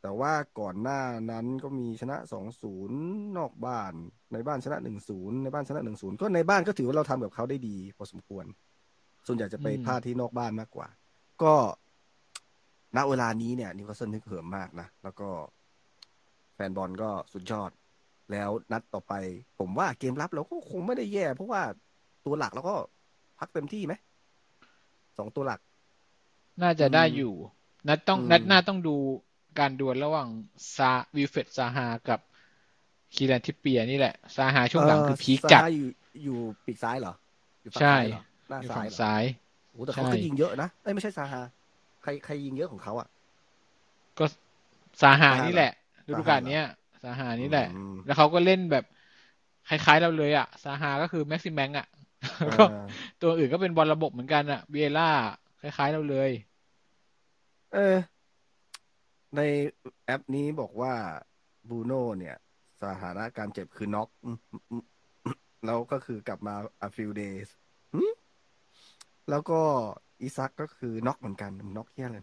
[0.01, 1.01] แต่ว่าก่อนหน้า
[1.31, 2.99] นั้นก็มีชนะสองศูนย์
[3.37, 3.93] นอกบ้าน
[4.33, 8.45] ในบ้านชนะหนึ่งศูนย์ในบ้านชนะหนึ่งศูนย์ก็ในบ้านก็ถือว่าเราทำกับเขาได้ดีพอสมควร
[9.27, 10.87] ส่วนใหญ่จะไปพลาดที่นอกบ้านมากกว่า
[11.43, 11.53] ก็
[12.95, 15.29] ณเวลานี้เนี่ยนิวคาสเซิลนึกเหิมมากนะ แล้วก็
[16.53, 17.71] แฟนบอลก็สุดยอด
[18.31, 19.13] แล้วนัดต่อไป
[19.59, 21.61] ผมว่าเกมรับเราก็คงไม่ได้แย่ เพราะว่า
[22.25, 22.75] ตัวหลักเราก็
[23.39, 23.93] พักเต็มที่ไหม
[25.17, 25.59] สองตัวหลัก
[26.61, 27.33] น่าจะได้อืมอยู่
[27.87, 28.95] นัดต้องอืมนัดหน้าต้องดู
[29.59, 30.29] การดวลระหว่าง
[30.75, 32.19] ซาวิลเฟตซาฮากับ
[33.15, 35.89] คีรันทิปเปียร์นี่แหละซาฮาช่วงหลังคือพีคจัดซาร่าอยู่
[36.23, 37.13] อยู่ปีกซ้ายเหรอ
[37.61, 39.23] อยู่ฝั่งใช่ซ้ายเหรอห น้าอยู่ซ้าฝั่ยงเหรอซ้าย
[39.71, 41.41] โอ้แต่เขาใช่ก็ยิงเยอะนะเอ้ยไม่ใช่ซาฮา
[42.03, 43.07] ใครใครยิงเยอะของเขาอะ
[44.19, 44.25] ก็
[45.01, 45.71] ซาฮาซาฮานี่แหละ
[46.07, 46.65] ฤเหรอดูกาลเนี้ย
[47.03, 48.83] ซาฮานี่แหละอืมแล้วเขาก็เล่นแบบ
[49.69, 51.87] คล้ายๆเราเลยอะซาฮาก็คือแม็กซิมแมงอะ
[52.39, 52.85] แล้วก็เออ
[53.21, 55.09] ตัวอื่นก็เป็นบอลระบบเหมือนกันอะเบียร่า
[55.61, 56.29] คล้ายๆเราเลย
[57.73, 57.95] เออ
[59.35, 59.41] ใน
[60.05, 60.93] แอปนี้บอกว่า
[61.69, 62.37] บูโน่เนี่ย
[62.81, 64.83] สถานะการเจ็บคือน็อกอืมอืมอืม
[65.65, 66.55] แล้วก็คือกลับมา
[66.87, 67.62] a few days หึ
[69.29, 69.59] แล้วก็
[70.21, 72.17] อีซักก็คือน็อกเหมือนกันน็อกเฮียอะไร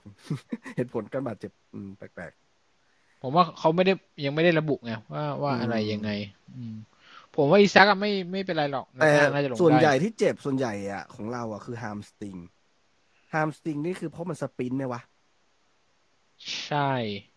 [0.77, 2.33] เหตุผลการบาดเจ็บอืมแปลก
[3.23, 3.93] ผมว่าเขาไม่ได้
[4.25, 6.11] ยังไม่ได้ระบุไงว่าว่าอืมอะไรยังไง
[6.57, 6.75] อืม
[7.35, 12.37] ผมว่าอีซักอะไม่ไม่เป็นไรหรอกๆแต่นัดหน้าน่าจะลงส่วนได้ใหญ่ที่เจ็บส่วนใหญ่อะของเราอะคือฮามสติง
[13.33, 15.01] ฮามสติงนี่คือเพราะมันสปรินต์ไหมวะ
[16.67, 16.93] ใช่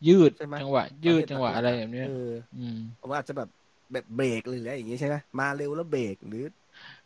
[0.07, 3.49] ยืดใช่ไหมจังหวะ ยืดประเภทจังหวะหลักๆอะไรแบบเนี้ยเอออืมผมว่าอาจจะแบบ
[3.93, 6.43] แบบเบรกหรืออะไรอย่างงี้ใช่ไหมมาเร็วแล้วเบรกหรือ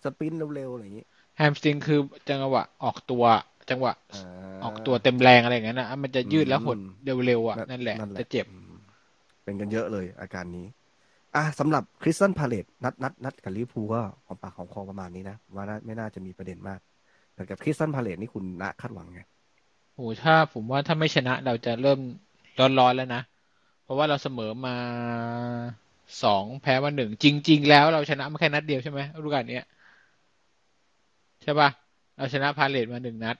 [0.03, 1.05] สปรินต์เร็วๆอะไรอย่างงี้
[1.37, 3.23] แฮมสตริงคือจังหวะออกตัว
[3.69, 4.21] จังหวะอ่า
[4.63, 6.83] ออกตัวเต็มแรงอะไรอย่างนั้นนะมันจะยืดแล้วหดอืม
[7.25, 8.73] เร็วๆอะนั่นแหละจะเจ็บอืม
[9.43, 10.65] เป็นกันเยอะเลยอาการนี้
[11.35, 16.79] อะสำหรับคริสตันพาเลตนัดนัดนัดกับลิเวอร์พูลก็หอมปากหอมคอประมาณนี้นะว่าน่าไม่น่าจะมีประเด็นมาก
[17.33, 19.21] แต่กับคริสตัลพาเลซนี่คุณนะคาดหวังไง
[19.95, 21.99] โอ้ถ้าผมว่าถ้าไม่ชนะเราจะเริ่ม
[22.79, 23.21] ร้อนๆแล้วนะ
[23.83, 24.75] เพราะว่าเราเสมอมา
[26.23, 31.69] สองแพ้มาหนึ่งจริง ๆ แล้วเราชนะมาแค่นัดเดียวใช่ไหมฤดูกาลเนี้ยใช่ป่ะ
[32.17, 33.37] เราชนะพาเลซมาหนึ่งนัด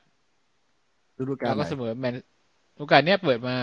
[1.20, 2.14] ฤดูกาลแล้วไหนก็เสมอแมน
[2.78, 3.56] ฤดูกาลเนี้ยเปิดมา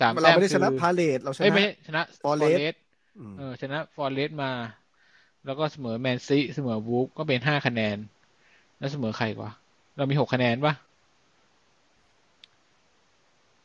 [0.00, 2.74] สามเราแต้มไม่ได้ชนะคือพาเลซเราเอ้ยนะไม่ใช่ชนะ Forest เรส
[3.18, 4.50] อืมเออชนะ Forest มา
[5.46, 7.96] แล้วก็เสมอแมนซีเสมอวูล์ฟก็เป็นห้าคะแนน
[8.78, 9.50] แล้วเสมอใครกว่า
[9.96, 10.74] เรามีหกคะแนนปะ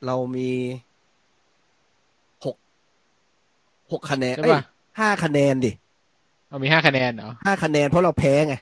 [0.06, 0.50] เรามี
[2.46, 2.56] หก
[3.92, 4.64] หกคะแนนใช่เอ้ยปะ
[5.00, 5.72] ห้าคะแนนดิ
[6.50, 8.56] เรามีห้าคะแนนเหรอห้าคะแนนเพราะเราแพ้ไง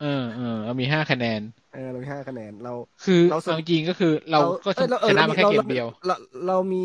[0.00, 1.40] เออเออเรามีห้าคะแนน
[1.74, 2.72] เออเรามีห้าคะแนน เรา
[3.04, 6.14] คือเราสเอาจริงๆก็คือ เราก็อ้ยรชนะรมาแค่เกมเดียว เรา
[6.46, 6.84] เรามี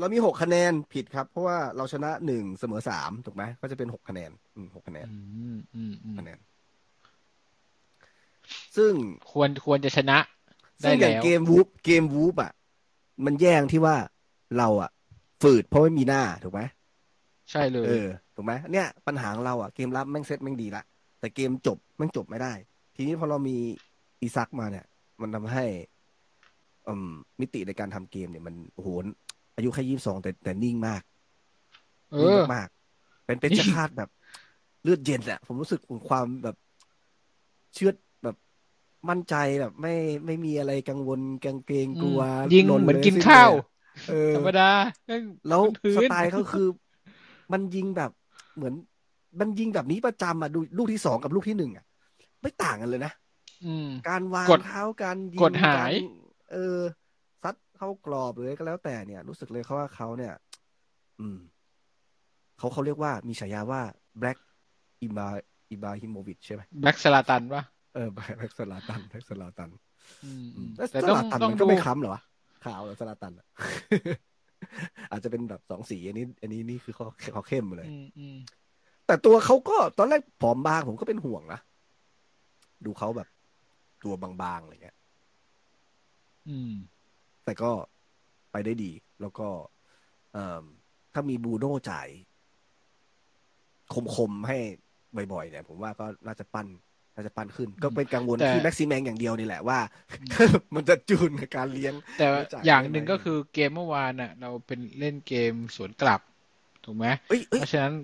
[0.00, 5.16] เรามีหกคะแนนผิดครับ เพราะว่าเราชนะหนึ่งเสมอสามถูกไหมก็จะเป็นหกคะแนนอืมหกคะแนนอื
[5.54, 6.38] มอืมอืมคะแนน
[8.76, 8.92] ซึ่ง
[9.32, 10.18] ควรควรจะชนะ
[10.82, 12.52] ได้ซึ่งอย่างแล้วเกมวูฟเกมวูฟอะ
[13.24, 13.96] มันแย่งที่ว่า
[14.58, 14.90] เราอะ
[15.42, 16.60] ฝืดเพราะไม่มีหน้าถูกไหม
[17.50, 20.84] ใช่เลยเออ ถูกไหมเนี่ยปัญหาของเราอะเกมรับแม่งเซตแม่งดีละ
[21.20, 22.52] แต่เกมจบแม่งจบไม่ได้
[22.96, 23.56] ทีนี้พอเรามี
[24.20, 24.86] อีซักมาเนี่ย
[25.20, 25.64] มันทำให้
[26.88, 27.10] อืม
[27.40, 28.88] มิติในการทำเกมเนี่ยมันโอ้โห
[29.56, 31.02] อายุแค่ยี่สิบสองแต่แต่นิ่งมาก
[32.10, 34.08] เอนิ่งอมากๆเป็นเป็นชคาตแบบ
[34.82, 36.56] เลือดเย็นอะผมรู้สึกถึงความแบบ
[37.74, 38.36] เชื่อดแบบ
[39.08, 39.94] มั่นใจแบบไม่
[40.26, 43.66] ไม่มีอะไรกังวลกังเกรงกลัวอืมยิงลเหมือนลยกินสิ้ข้าวเลยอะ
[44.08, 44.70] เออธรรมดา
[45.06, 46.68] แม่งแล้วพื้นสไตล์เขาคือ
[47.52, 48.10] มันยิงแบบ
[48.56, 48.74] เหมือน
[49.40, 51.84] มันยิงแบบนี้ประจำอะดูลูกที่สองกับลูกที่หนึ่งอะ
[52.42, 53.12] ไม่ต่างกันเลยนะ
[53.64, 56.04] อืมการวางกดเท้าการยิงกดหายกร
[56.52, 56.78] เออ
[57.42, 60.32] ซัดเข้ากรอบหรืออะไรก็แล้วแต่เนี่ย รู้สึกเลยเขาว่าเขาเนี่ย
[61.20, 61.38] อืม
[62.58, 63.80] เขาเขาเรียกว่ามีฉายาว่า
[64.18, 64.38] Black
[65.02, 65.28] อิบรา
[65.70, 67.62] อิบราฮิโมวิชใช่ไหม Black สลาตันปะ
[67.94, 69.70] เออ Black สลาตัน Black สลาตัน
[70.24, 72.20] อืมอือืมมแล้วแต่สต้องลาตันต้องมันก็ดูไม่ค้ำเหรอวะ
[72.64, 73.32] ขาวเหรอสลาตัน
[74.98, 78.36] อะอาจจะเป็นแบบสองสีอันนี้ อันนี้นี่คือเขาเขาเข้มเลยอืมอืม
[79.06, 81.60] แต่ตัวเขาก็ตอนแรกผอมบางผมก็เป็นห่วงนะ
[82.84, 83.28] ดูเขาแบบ
[84.04, 84.96] ตัวบางๆอะไรเงี้ย
[86.48, 86.72] อืม
[87.44, 87.70] แต่ก็
[88.52, 89.48] ไปได้ดี แล้วก็
[90.32, 90.64] เอ่อ
[91.12, 92.08] ถ้ามีบูโน่จ่าย
[94.16, 94.58] คมๆให้
[95.32, 96.66] บ่อยๆเนี่ย ผมว่าก็น่าจะปั้น
[97.16, 99.78] น่าจะปั้นขึ้น ก็เป็นกังวลแต่ที่แม็กซิแมงอย่างเดียวนี่แหละว่า
[100.74, 106.20] มันจะจูนกับการเลี้ยง แต่จ่ายอย่างได้ไหมหนึ่งก็คือเกมเมื่อวานน่ะ เราเป็นเล่นเกมสวนกลับ
[106.84, 107.94] ถูกไหมเอ้ยเอ้ยเพราะฉะนั้น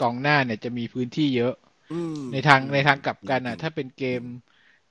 [0.00, 1.54] กองหน้าเนี่ยจะมีพื้นที่เยอะ
[1.92, 4.22] อืมในทางในทางกลับกันอะ ถ้าเป็นเกม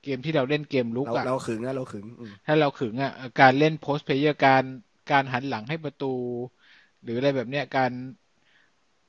[0.04, 4.64] เกมที่เราเล่นเกมลุกเราอะเราขึงนะเราขึงอืมถ้าเราขึงอะการเล่นโพสเพลเยอร์การ
[5.12, 6.14] การหันหลังให้ประตู
[7.02, 7.92] หรืออะไรแบบเนี้ยการ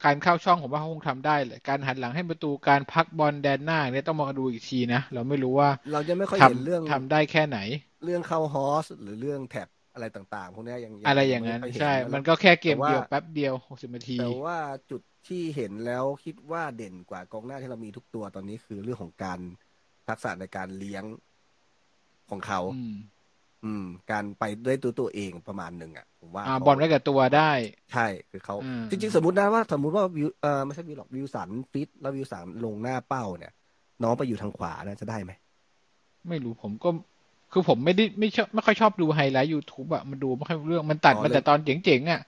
[0.05, 7.59] การเข้าช่องผมว่าเขาคงทำได้แหละการหันหลังให้ประตูการพักบอลแดนหน้าเนี่ยต้องมาดูอีกทีนะ เราไม่รู้ว่า เราจะไม่ค่อยทเห็นเรื่องำทำได้แค่ไหน
[8.05, 14.57] เรื่องเข้าฮอสหรือเรื่องแท็บอะไรต่างๆพวกเนี้ยยังอะไรอย่างนั้นไม่ค่เห็ใช่ะมันก็แค่เกมแต่ว่าเดียวแป๊บเดียวหกสิบนาที แต่ว่า
[14.91, 19.39] จุดที่เห็นแล้วคิดว่าเด่นกว่ากองหน้าที่เรามีทุกตัวตอนนี้คือเรื่องของการ
[20.07, 21.03] ทักษะในการเลี้ยง
[22.29, 22.59] ของเขา
[23.63, 27.51] อืมอืม การไปด้วยตัวตัวเองประมาณหนึ่งอะผมว่าอ่าเขาบอลไว้กับตัวได้
[27.91, 33.51] ใช่คือเขาอืมจริง ๆ สมมตินะว่าสมมติว่าวิลเออไม่ใช่วิลหรอกวิลสันฟิตแล้ววิลสันลงหน้าเป้าเนี่ย
[34.03, 35.31] น้องไปอยู่ทางขวานะจะได้ไหม
[36.29, 36.89] ไม่รู้ผมก็
[37.51, 42.21] คือผมไม่ได้ไม่ชอบไม่ค่อยชอบดู highlight YouTube อะมันดูไม่ค่อยรู้เรื่องมันตัดอ๋อมาเลยแต่ตอนเจ๋งๆอะ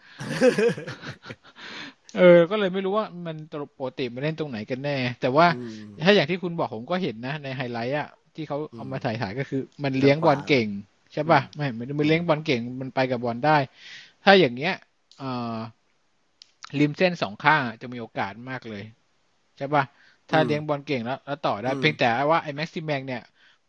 [2.18, 5.54] เออ ก็เลยไม่รู้ว่ามันตลกปกติมันเล่นตรงไหนกันแน่ แต่ว่าอื
[5.88, 10.68] มถ้าอย่างที่คุณบอกผมก็เห็นนะ ในไฮไลท์อะที่เขาอืมเอามาถ่ายถ่ายก็คือ มันเลี้ยงบอลเก่ง
[11.14, 13.52] ใช่ป่ะอืมไม่มันมันเลี้ยงบอลเก่งมันไปกับบอลได้
[14.24, 14.72] ถ้าอย่างเงี้ย
[15.18, 15.26] เอ่อ
[16.80, 18.84] ริมเส้นสองข้างอะจะมีโอกาสมากเลย
[19.58, 19.84] ใช่ป่ะ
[20.30, 23.22] ถ้าเลี้ยงบอลเก่งแล้ว แล้วต่อได้อืมเพียงแต่ว่าไอ้แม็กซิแมงเนี่ย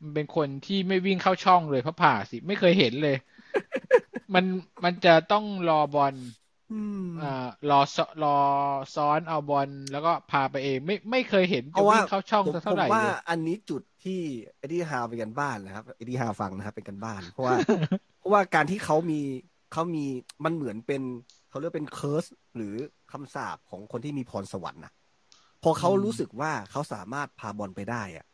[0.02, 3.16] มันเป็นคนที่ไม่วิ่งเข้าช่องเลยเพราะผ่าสิ ไม่เคยเห็นเลย
[4.34, 4.44] มัน
[4.84, 6.22] มันจะต้องรอบอลอืมอ่า
[7.70, 8.36] รอ
[8.94, 14.20] ซ้อนรอซ้อนเอาบอลแล้วก็พาไปเอง ไม่ไม่เคยเห็นเพจะราะว่าวิ่งเข้าช่องผมสักผเท่ามไหร่ว่าเลยอันนี้จุดที่
[14.58, 17.56] เอ็ดดี้ฮาวเป็นการบ้านนะครับเอ็ดดี้ฮาวฟังนะครับเป็นการบ้าน เพราะว่า
[18.18, 19.20] เพราะว่าการที่เขามี
[19.72, 20.04] เขามี
[20.44, 21.02] มันเหมือนเป็น
[21.50, 22.24] เขาเรียกเป็น curse
[22.56, 22.74] หรือ
[23.12, 24.92] คำสาปของคนที่มีพรสวรรค์นะ
[25.62, 28.26] พอเขาอืมรู้สึกว่าเขาสามารถพาบอลไปได้อะ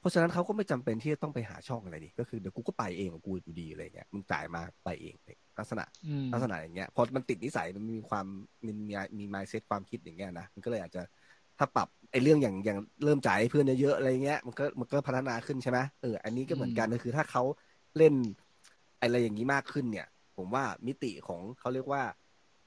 [0.00, 5.34] เพราะฉะนั้นเขาก็ไม่จำเป็นที่จะต้องไปหาช่องอะไรนี่ก็คือเดี๋ยวกูก็ไปเองของกูอยู่ดีอะไรเงี้ยมึงจ่ายมาไปเองลั
[5.64, 8.26] กษณะอืมลักษณะอย่างเงี้ยพอมันติดนิสัยมันมีความ
[8.64, 11.02] มีมีมี mindset ความคิดอย่างเงี้ยนะมันก็เลยอาจจะ
[11.58, 17.42] ถ้าปรับไอ้เรื่องอย่างอย่างเริ่มจ่ายให้เพื่อนเยอะๆอะไรเงี้ยมันก็มันก็พัฒนาขึ้นใช่ไหมเอออันนี้ก็เหมือนกันก็คือถ้าเขา
[17.98, 18.14] เล่น
[19.00, 20.06] อะไรอย่างนี้มากขึ้นเนี่ย
[20.36, 22.02] ผมว่ามิติของเขาเรียกว่า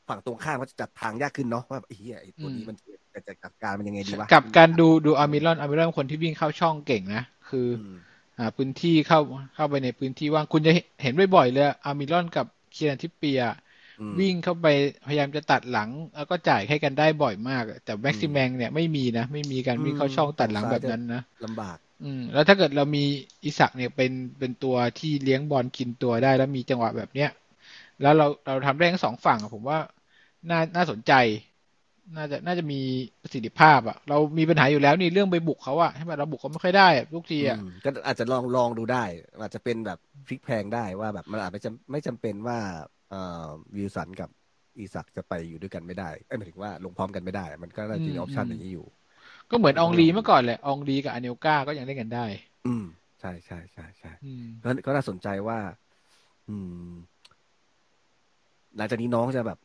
[0.08, 7.96] ฝั่งตรงข้ามเขาจะจับทางยากขึ้นเนาะว่าไอ้เหี้ยไอ้ตัวนี้มันจะจะจัดการมันยังไงดีวะกับการดูดูอาร์มิลอนอาร์มิลอนคนที่วิ่งเข้าช่องเก่งนะคืออืม
[8.40, 9.20] หาพื้นที่เข้า
[9.56, 10.72] เข้าไปในพื้นที่ว่างคุณจะ
[11.02, 13.40] เห็นบ่อยๆเลยอัลมิรอนกับ คีแรนทริปเปียร์
[14.00, 14.66] อืมวิ่งเข้าไป
[15.06, 23.00] พยายามจะตัดหลัง แล้วก็จ่ายให้กันได้บ่อยมาก แต่แม็กซิแมงเนี่ยไม่มีนะ ไม่มีการวิ่งเข้าช่องตัดหลังแบบนั้นนะลำบาก อืม แล้วถ้าเกิดเรามี
[23.46, 27.30] อิซัคเนี่ยเป็นเป็นตัวที่เลี้ยงบอลกับตัวได้แล้วมีจังหวะแบบเนี้ย
[28.02, 29.80] แล้วเราเราทำได้ทั้งสองฝั่งอะผมว่า
[30.50, 31.12] น่าน่าสนใจ
[32.16, 32.80] น่าจะน่าจะมี
[33.22, 39.04] ประสิทธิภาพอะเรามีปัญหาอยู่แล้วนี่เรื่องไปบุกเขาอะใช่ไหมเราบุกเขาไม่ค่อยได้อะทุกทีอะอืมก็อาจจะลองลองดูได้
[39.42, 42.58] อาจจะเป็นแบบพลิกแพลงได้ว่าแบบมันอาจจะไม่จำเป็นว่า
[43.10, 44.30] เอ่อวิลสันกับ
[44.78, 48.86] อีสักจะไปอยู่ด้วยกันไม่ได้เอ้ยหมายถึงว่าลงพร้อมกันไม่ได้ มันก็น่าจะมีออปชันอย่างนี้อยู่
[49.52, 52.26] ก็เหมือนอองลีเมื่อก่อนแหละอองลีกับอเนลกาก็ยังเล่นกันได้
[52.68, 52.86] อืม
[53.20, 55.60] ใช่ใช่ใช่ใช่อืมก็ก็น่าสนใจว่า
[56.50, 56.56] อื
[56.90, 56.92] ม
[58.78, 59.58] หลังจากนี้น้องจะแบบ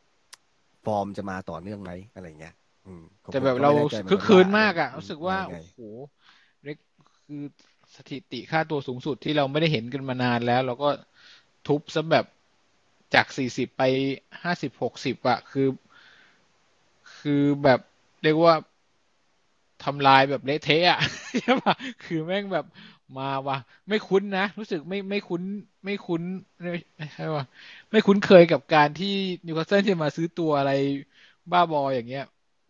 [0.87, 2.53] ฟอร์มจะมาต่อเนื่องไหมอะไรเงี้ย
[2.85, 5.79] อืมผมแต่แบบก็เราไม่แน่ใจเหมืคือกัคืนว่มากอะมรู้สึกว่ายังไงโอ้โห
[6.63, 6.77] เล็ก
[7.25, 7.43] คือ
[7.95, 10.89] สถิติค่าตัวสูงสุดที่เราไม่ได้เห็นกันมานานแล้ว เราก็
[11.67, 12.25] ทุบซะแบบ
[13.13, 13.83] จากสี่สิบไป
[14.43, 15.67] ห้าสิบหกสิบอะคือ
[17.17, 17.79] คือแบบ
[18.23, 18.53] เรียกว่า
[19.83, 20.99] ทำลายแบบเละเทะอะ
[21.41, 22.65] ใช่ปะคือแม่งแบบ
[23.17, 23.57] มาว่ะ
[23.89, 25.43] ไม่คุ้นนะ รู้สึกไม่ไม่คุ้น
[25.85, 26.21] ไม่คุ้น
[26.61, 27.43] ไม่ไม่ใช่ว่า
[27.91, 29.07] ไม่คุ้นเคยกับการที่
[29.45, 30.71] นิวคาสเซิลจะมาซื้อตัวอะไร
[31.51, 32.21] บ้าบออย่างเงี้ย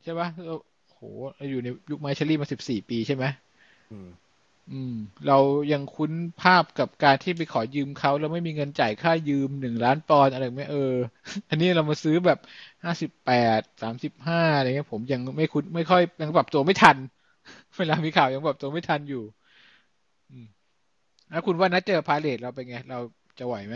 [0.04, 0.54] ใช่ปะเรา
[0.90, 1.02] โห
[1.36, 3.26] เราอยู่ในยุคไมเชลลี่มาสิบสี่ปีใช่ไหม
[3.92, 4.08] อืม
[4.68, 4.92] อืม
[5.26, 5.34] เรา
[5.72, 10.80] ยังคุ้นภาพกับการที่ไปขอยืมเขาแล้วไม่มีเงินจ่ายค่ายืมหนึ่งล้านปอนด์อะไรแบบไม่เออ
[11.50, 12.38] อันนี้เรามาซื้อแบบ
[12.84, 16.98] ห้าสิบแปดสามสิบห้าอะไรเงี้ยผมยังไม่คุ้นไม่ค่อยยังปรับตัวไม่ทัน
[17.78, 19.37] เวลามีข่าวยังปรับตัวไม่ทันอยู่อืม
[21.32, 22.99] แล้วคุณว่านัดเจอพาเลตเราเป็นไง เรา
[23.39, 23.75] จะไหวไหม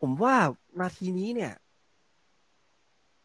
[0.00, 0.34] ผมว่า
[0.80, 1.52] นาทีนี้เนี่ย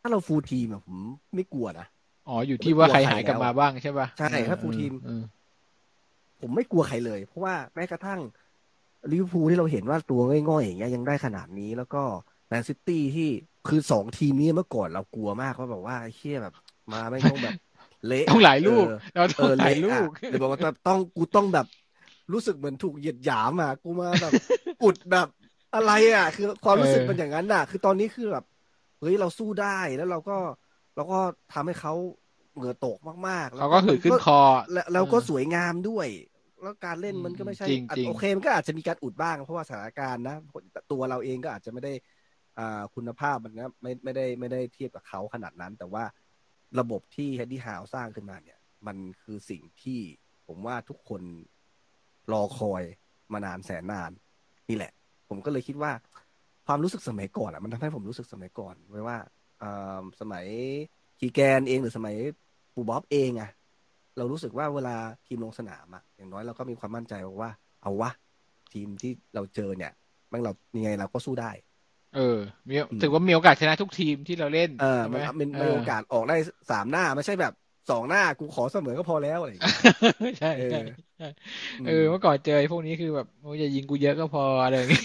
[0.01, 0.97] ถ้าเรา full team อะผม
[1.35, 1.87] ไม่กลัวนะ
[2.27, 5.23] อ๋อ อยู่ที่ว่าใครหายกลับมาบ้างใช่ป่ะ ใช่ ถ้า full team เออ
[6.41, 8.19] ผมไม่กลัวใครเลย เพราะว่าแม้กระทั่ง
[9.11, 12.01] ลิเวอร์พูลที่เราเห็นว่าตัวง่อยๆอย่างเงี้ยยังได้ขนาดนี้แล้วก็
[12.47, 13.29] แมนซิตี้ที่
[13.67, 16.53] คือสองทีมนี้เมื่อก่อนเรากลัวมากว่าแบบว่าไอ้เชี่ยแบบ
[16.93, 17.55] มาไม่ต้องแบบ
[18.05, 21.65] เละต้องหลายลูกเออเออเราเอต้องเละอะหลายลูกหรือบอกว่าต้องกูต้องแบบ
[22.33, 24.33] รู้สึกเหมือนถูกเหยียดหยามอะกูมาแบบ
[24.83, 25.27] อุดแบบ
[25.75, 28.45] อะไรอะ คือความรู้สึกเออเป็นอย่างนั้นน่ะ คือตอนนี้คือแบบ
[28.99, 30.37] เฮ้ยเราสู้ได้แล้วเราก็
[30.95, 31.19] เราก็
[31.53, 31.93] ทำให้เขา
[32.55, 34.39] เหงื่อตกมากๆ แล้วเขาก็หืดขึ้นคอ
[34.71, 36.07] แล้วแล้วก็เออสวยงามด้วย
[36.61, 40.35] แล้วการเล่นมันก็ไม่ใช่จริงอะจริงโอเคมันก็อาจจะมีการอุดบ้าง เพราะว่าสถานการณ์นะ
[40.91, 41.93] ตัวเราเองก็อาจจะไม่ได้
[42.59, 46.03] อ่าคุณภาพมันนะไม่ไม่ได้ไม่ได้เทียบกับเขาขนาดนั้น แต่ว่า
[46.79, 49.99] ระบบที่เฮดดี้ฮาวสร้างขึ้นมาเนี่ย มันคือสิ่งที่
[50.47, 51.21] ผมว่าทุกคน
[52.31, 52.83] รอคอย
[53.33, 54.11] มานานแสนนาน
[54.69, 54.91] นี่แหละ
[55.29, 55.91] ผมก็เลยคิดว่า
[56.67, 59.17] ความรู้สึกสมัยก่อนอะ มันทำให้ผมรู้สึกสมัยก่อนไว้ว่า
[59.61, 60.45] อ่าสมัย
[61.19, 62.15] คีแกนเองหรือสมัย
[62.73, 63.49] ปูบ๊อบเองอะ
[64.17, 64.95] เรารู้สึกว่าเวลา
[65.25, 67.51] ทีมลงสนามอะอย่างน้อยเราก็มีความมั่นใจว่า
[67.81, 68.11] เอาวะ
[68.73, 69.91] ทีมที่เราเจอเนี่ย
[70.31, 71.51] มันเรายังไงเราก็สู้ได้
[72.13, 72.21] เออ
[72.69, 76.35] มีอืมถือว่ามีโอกาสชนะทุกทีมที่เราเล่นเออใช่ไหมันมันเมีโอกาสออกได้
[76.69, 77.53] สามหน้าไม่ใช่แบบ
[77.89, 79.75] สองหน้ากูขอเสมอก็พอแล้วอะไรอย่างเงี้ย
[80.37, 80.77] ใช่เออใช่
[81.17, 81.25] ใช่
[81.77, 85.01] อืมเออเมื่อก่อนเจอไอ้พวกนี้คือแบบโอ้ยอย่ายิงกูเยอะก็พออะไรอย่างงี้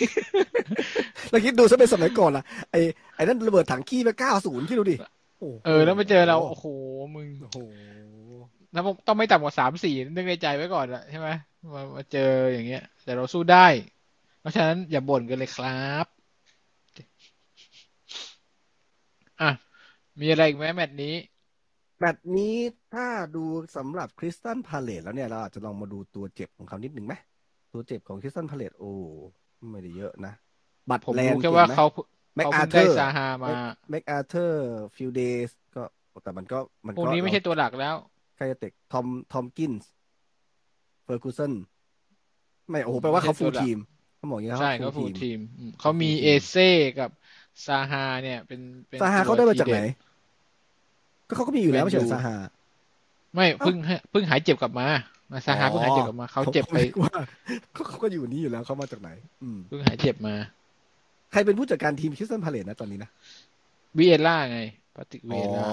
[1.30, 2.78] แล้วคิดดูซะเป็นสมัยก่อนล่ะไอ้
[3.14, 4.96] ไอ้นั่นระเบิดถังขี้ไปเก้าศูนย์คิดดูดิ
[5.38, 6.66] โโหเออ แล้วมาเจอเรา โอ้โห
[7.14, 7.58] มึงโอ้โห
[8.72, 11.28] แล้วต้องไม่ต่ำกว่าสามสี่นึกในใจไว้ก่อนอะใช่ไหม
[11.74, 12.20] มามาเจอ
[12.52, 13.58] อย่างเงี้ย แต่เราสู้ได้
[14.38, 15.70] เพราะฉะนั้นอย่าบ่นกันเลยครั
[16.04, 16.06] บ
[19.42, 19.52] อะ
[20.20, 21.14] มีอะไรอีกไหมแมตช์นี้
[21.98, 22.56] แมตช์นี้
[22.94, 23.44] ถ้าดู
[23.76, 27.14] สำหรับคริสตันพาเลตแล้วเนี่ย เราอาจจะลองมาดูตัวเจ็บของเขานิดหนึ่งไหม
[27.72, 28.92] ตัวเจ็บของคริสตันพาเลตโอ้
[29.70, 30.32] ไม่ได้เยอะนะ
[30.90, 31.86] บัตรผมแลนรู้ด์แค่เก่งว่าไหมเขา
[32.36, 33.48] แม็กเขาอาเพิ่งเธอร์ได้ซาฮามา
[33.90, 34.64] แม็กอาเธอร์
[34.96, 35.82] ฟิลเดสก็
[36.22, 37.94] แต่มันก็มันพวกก็นี้ไม่ใช่ตัวหลักแล้ว
[38.36, 39.90] ใครจะเตะทอมทอมกินส์
[41.04, 41.52] เฟอร์กูสัน
[42.70, 43.78] ไม่โอ้โหแปลว่าเขาไม่ใช่ฟูตัวลหลักทีม
[44.16, 47.10] เขาบอกอย่างนี้ใช่เขาเขาฟูฟูลลทีทีมมอืมเขามี full team เอเซ่กับ
[47.66, 52.36] ซาฮาเนี่ย เป็นเป็นซาฮาตัวเขาได้มาจากทีไหนเด็ดก็เขาก็มีอยู่แล้วไม่ใช่เหรอแมนยูซาฮา
[53.34, 54.86] ไม่เพิ่งให้เพิ่งหายเจ็บกลับมา
[55.32, 57.12] มาซาฮาเพิ่งหายเจ็บกลับมาเขาเจ็บไปผมก็นึกว่า
[57.72, 59.10] เขาเขาก็อยู่นี่อยู่แล้วเขามาจากไหน
[59.42, 60.34] อืมเพิ่งหายเจ็บมา
[61.32, 63.10] ใครเป็นผู้จัดการทีมคริสตันพาเลตนะตอนนี้นะ
[63.98, 64.60] วิเอล่าไง
[64.96, 65.68] ปาติกวิอ๋อเอล่า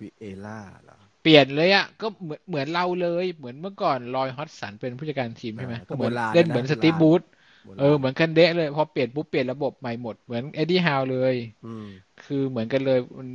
[0.00, 7.42] วิเอล่าเหรอเปลี่ยนเลยอะก็เหมือนเหมือนเราเลย เหมือนเมื่อก่อนลอยฮอตสันเป็นผู้จัดการทีมใช่ไหมอ่าก็เหมือนโบราณเล่นนะเหมือนโบสราณตีฟบูธโบราณ
[7.78, 11.34] เออเหมือนกันเดะเลยพอเปลี่ยนปุ๊บเปลี่ยนระบบใหม่หมดเหมือนเอ็ดดี้ฮาวเลย
[11.66, 11.86] อืม
[12.24, 13.28] คือเหมือนกันเลยมัน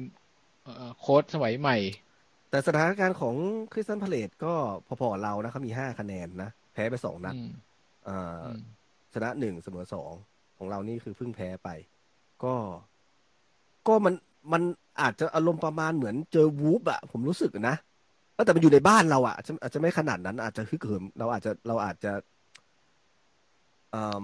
[0.64, 1.78] เอ่อโค้ชสมัยใหม่
[2.50, 3.36] แต่สถานการณ์ของ
[3.74, 4.54] คริสตัลพาเลซก็
[4.88, 7.50] พอๆกับเรานะเขามีห้าคะแนนนะ แพ้ไปสองนัดอืม
[8.06, 8.60] เอ่ออืม
[9.14, 10.12] ชนะหนึ่งเสมอสอง
[10.58, 11.70] ของเรานี่คือเพิ่งแพ้ไป
[12.44, 12.56] ก็
[13.88, 14.14] ก็มัน
[14.54, 14.62] มัน
[15.02, 17.76] อาจจะอารมณ์ประมาณเหมือนเจอวูล์ฟอะผมรู้สึกนะ
[18.34, 22.29] เออแต่มันอยู่ในบ้านเราอะอาจจะอาจจะไม่ขนาดนั้นอาจจะฮึกเหิมเราอาจจะเราอาจจะเอ่อ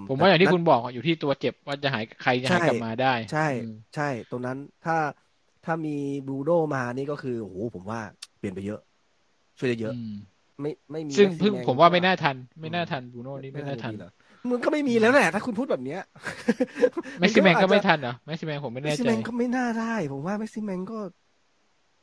[0.08, 4.96] ผมว่าอย่างที่นัดคุณบอกอะอยู่ที่ตัวเจ็บว่าจะหายใครจะหายใช่กลับมาได้ ใช่อืมใช่ ตรงนั้นถ้า
[5.64, 5.96] ถ้ามี
[6.26, 8.00] บรูโน่มานี่ก็คือโอ้โหผมว่า
[8.38, 8.80] เปลี่ยนไปเยอะ
[9.58, 10.12] ช่วยได้เยอะอืม
[10.60, 14.10] ไม่ไม่มีซึ่งแม็กซิเพิ่งแนผมว่าก็ไม่น่าทัน ไม่น่าทันบรูโน่นี่ไม่น่าทันมีเหรอ
[14.50, 16.00] มันก็ไม่มีแล้วแหละถ้าคุณพูดแบบเนี้ย
[17.20, 20.98] แม็กซิแมนก็อาจจะไม่ทันเหรอแม็กซิแมนผมไม่แน่ใจแมนก็ไม่น่าได้ ผมว่าแม็กซิแมนก็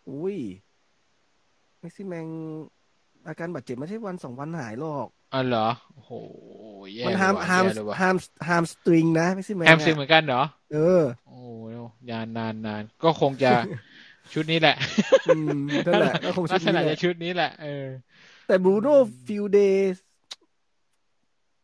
[0.10, 0.38] อุ้ย
[1.82, 2.28] แม็กซิแมน
[3.28, 6.12] อาการบาดเจ็บไม่ใช่วันสองวันหายหรอกอ๋อเหรอโอ้โห
[6.94, 8.16] แย่มันเลยฮามว่ะฮามแย่เลยว่ะฮาม
[8.48, 11.40] ฮามสตริงนะแม็กซิแมนแฮมสตริงเหมือนกันเหรอ เออ โอ้
[12.10, 13.52] ยานนานนานก็คงจะ
[14.34, 14.76] ชุดนี้แหละ
[15.28, 17.86] อืมนั่นแหละก็คงชุลัดกษนี้ณะแหจะละชุดนี้แหละเออ
[18.48, 19.96] แต่บรูโน่อืมฟิลเดย์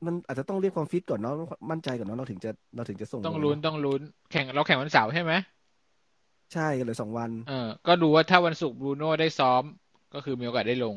[0.05, 1.33] มันอาจจะต้องเรียกความฟิตก่อนเนาะ
[1.71, 4.01] มั่นใจก่อนเนาะเราถึงจะเราถึงจะส่ง ต้องลลุ้นเาะต้องลุ้น
[4.31, 5.33] แข่งเราแข่งวันเสาร์ใช่ไหม
[6.53, 9.63] ใช่กันเลยสองวัน เออ ก็ดูว่าถ้าวันศุกร์บรูโน่ได้ซ้อม
[10.13, 10.95] ก็คือมีโอกาสได้ลง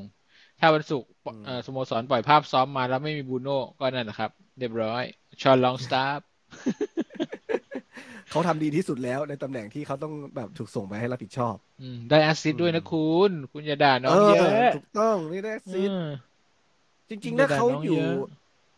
[0.64, 5.02] ถ้าวันศุกร์อืมเอ่อสโมสรปล่อยภาพซ้อมมาแล้วไม่มีบรูโน่ก็นั่นแหละครับ เรียบร้อย
[5.42, 6.20] ฌอนลองสตาฟฟ์
[8.30, 16.08] เขาทำดีที่สุดแล้วในตำแหน่งที่เขาต้องแบบถูกส่งไปให้รับผิดชอบอืมได้ assist ด้วยนะคุณ คุณอย่าด่าน้เอองอเยอะถูกต้องนี่ได้ assist เออ
[17.08, 18.00] จริงๆไม่นะได้เขาน้องอยู่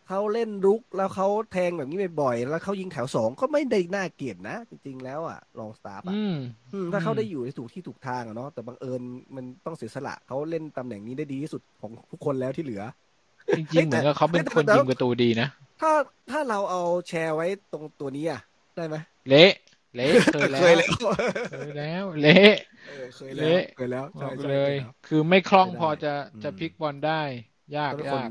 [0.07, 6.33] เยอะเขาเล่นรุกแล้วเขาแทงแบบนี้บ่อยๆแล้วเขายิงแถวสองก็ไม่ได้น่าเกลียดนะ จริงๆแล้วอะลองสตาฟฟ์อะอืม
[6.73, 9.01] อืมถ้าเขาอืมได้อยู่ในถูกที่ถูกทางอะเนาะแต่บังเอิญ
[9.35, 12.83] มันต้องเสียสละเขาเล่นตำแหน่งนี้ได้ดีที่สุดของทุกคนแล้วที่เหลือ
[13.55, 15.47] จริงๆเหมือนกับเขาเป็นแต่คนแต่ยิงประตูดีนะ
[15.79, 15.91] ถ้า
[16.29, 18.39] ถ้าเราเอาแชร์ไว้ตรงตัวนี้อะ
[18.75, 18.95] ได้ไหม
[19.27, 19.51] เละ
[19.95, 20.87] เละเคยแล้วเคยแล้ว
[21.47, 22.31] เคยแล้วเละ
[22.85, 27.21] เออเคยแล้วเละเคยแล้วบใช่อกใช่เลยคแล้วคือไม่คล่องไม่ได้พอจะอืมจะพลิกบอลได้
[27.75, 28.29] ยากทุกคยานก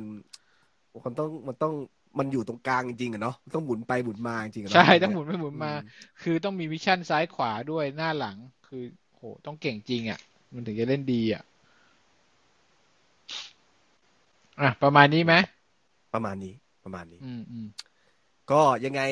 [1.07, 1.73] มันต้องมันต้อง
[2.19, 5.87] มันอยู่ตรงกลางจริงๆอะเนาะมันต้องหมุนไปหมุนมาจริงๆอะเนาะใช่ต้องหมุนไปหมุนมาอื
[6.23, 8.37] คือต้องมีวิชั่นซ้ายขวาด้วยหน้าหลัง
[8.69, 8.83] คือ
[9.17, 10.19] โหต้องเก่งจริงอะ
[10.55, 11.43] มันถึงจะเล่นดีอะ
[14.61, 15.35] อะประมาณนี้ไหม
[16.15, 17.67] ประมาณนี้ประมาณนี้ อืมอืม
[18.51, 19.03] ก็ยังไง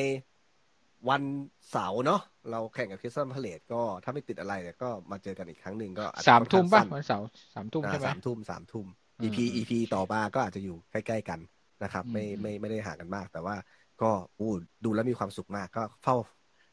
[1.09, 1.23] วัน
[1.71, 2.21] เสาร์เนาะ
[2.51, 7.25] เราแข่งกับคริสตัลพาเลตก็ถ้าไม่ติดอะไรเนี่ยก็มาเจอกันอีกครั้งหนึ่งก็อจจะสามค่อนทุ่มข้ป่ะงสั้นวันเสาร์
[7.55, 8.87] สามทุ่มอ่าใช่ไหมสามทุ่มสามทุ่ม
[9.19, 11.39] อืม EP EP ต่อมาก็อาจจะอยู่ใกล้ๆกัน
[11.83, 13.55] นะครับไม่อืมไม่ไม่ได้ห่างกันมาก แต่ว่า
[14.01, 14.51] ก็อู้
[14.85, 16.15] ดูแล้วมีความสุขมาก ก็เฝ้า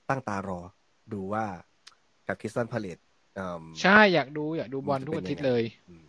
[0.09, 0.61] ตั้งตารอ
[1.13, 1.45] ดูว่า
[2.27, 2.99] กับคริสตันพาเลต
[3.39, 6.07] อืมใช่อยากดูอยากดูบอลมันจะทุกเป็นอาทิตย์ยังไงเลยอืม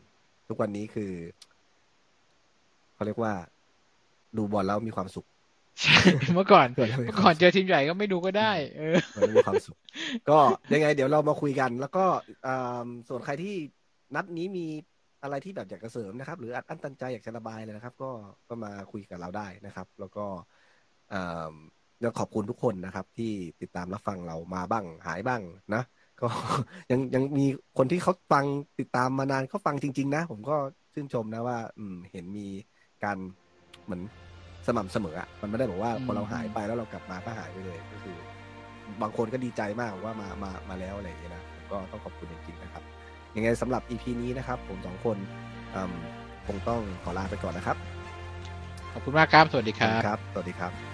[0.48, 1.12] ทุกวันนี้คือ
[2.94, 3.34] เขาเรียกว่า
[4.38, 5.26] ดูบอลแล้วมีความสุข
[5.82, 5.98] ใช่
[6.36, 9.78] เมื่อก่อนเกิดอะไรขึ้นเมื่อก่อนเจอทีมใหญ่ก็ไม่ดูก็ได้ เออมันมีความสุข
[10.30, 10.40] ก็
[10.74, 12.06] ยังไง เดี๋ยวเรามาคุยกัน แล้วก็
[12.48, 13.56] อ่าส่วนใครที่
[14.16, 14.66] นัดนี้มี
[15.24, 18.10] อะไรที่แบบอยากจะเสริมนะครับ หรืออัดอั้นตันใจอยากจะระบายเลยนะครับ ก็
[18.50, 20.26] ก็มาคุยกับเราได้นะครับ แล้วก็
[21.14, 21.54] อ่า
[22.02, 25.42] แล้วขอบคุณทุกคนนะครับ ที่ติดตามรับฟังเรามาบ้างหายบ้าง
[25.74, 25.84] นะ
[26.22, 26.28] ก็
[26.92, 27.46] ยังยังมี
[27.78, 28.46] คนที่เขาฟัง
[28.80, 30.56] ติดตามมานานเขาฟังจริง ๆ นะ ผมก็
[30.94, 32.48] ชื่นชมนะว่า อืมเห็นมี
[33.04, 33.18] การ
[33.86, 34.02] เหมือน
[34.68, 38.18] สม่ำเสมออะมันไม่ได้บอกว่าพอเราหายไปแล้วเรากลับมาก็หายไปเลยก็คือ
[39.02, 42.91] บางคนก็ดีใจมากว่ามามามาแล้วอะไรอย่างเงี้ยนะผมก็ต้องขอบคุณจริงๆนะครับ
[43.36, 45.18] ยังไงสำหรับ EP นี้นะครับ ผมสองคน
[45.76, 45.94] อืม
[46.48, 47.78] คงต้องขอลาไปก่อนนะครับ
[48.94, 50.91] ขอบคุณมากครับ สวัสดีครับ ครับ สวัสดีครับ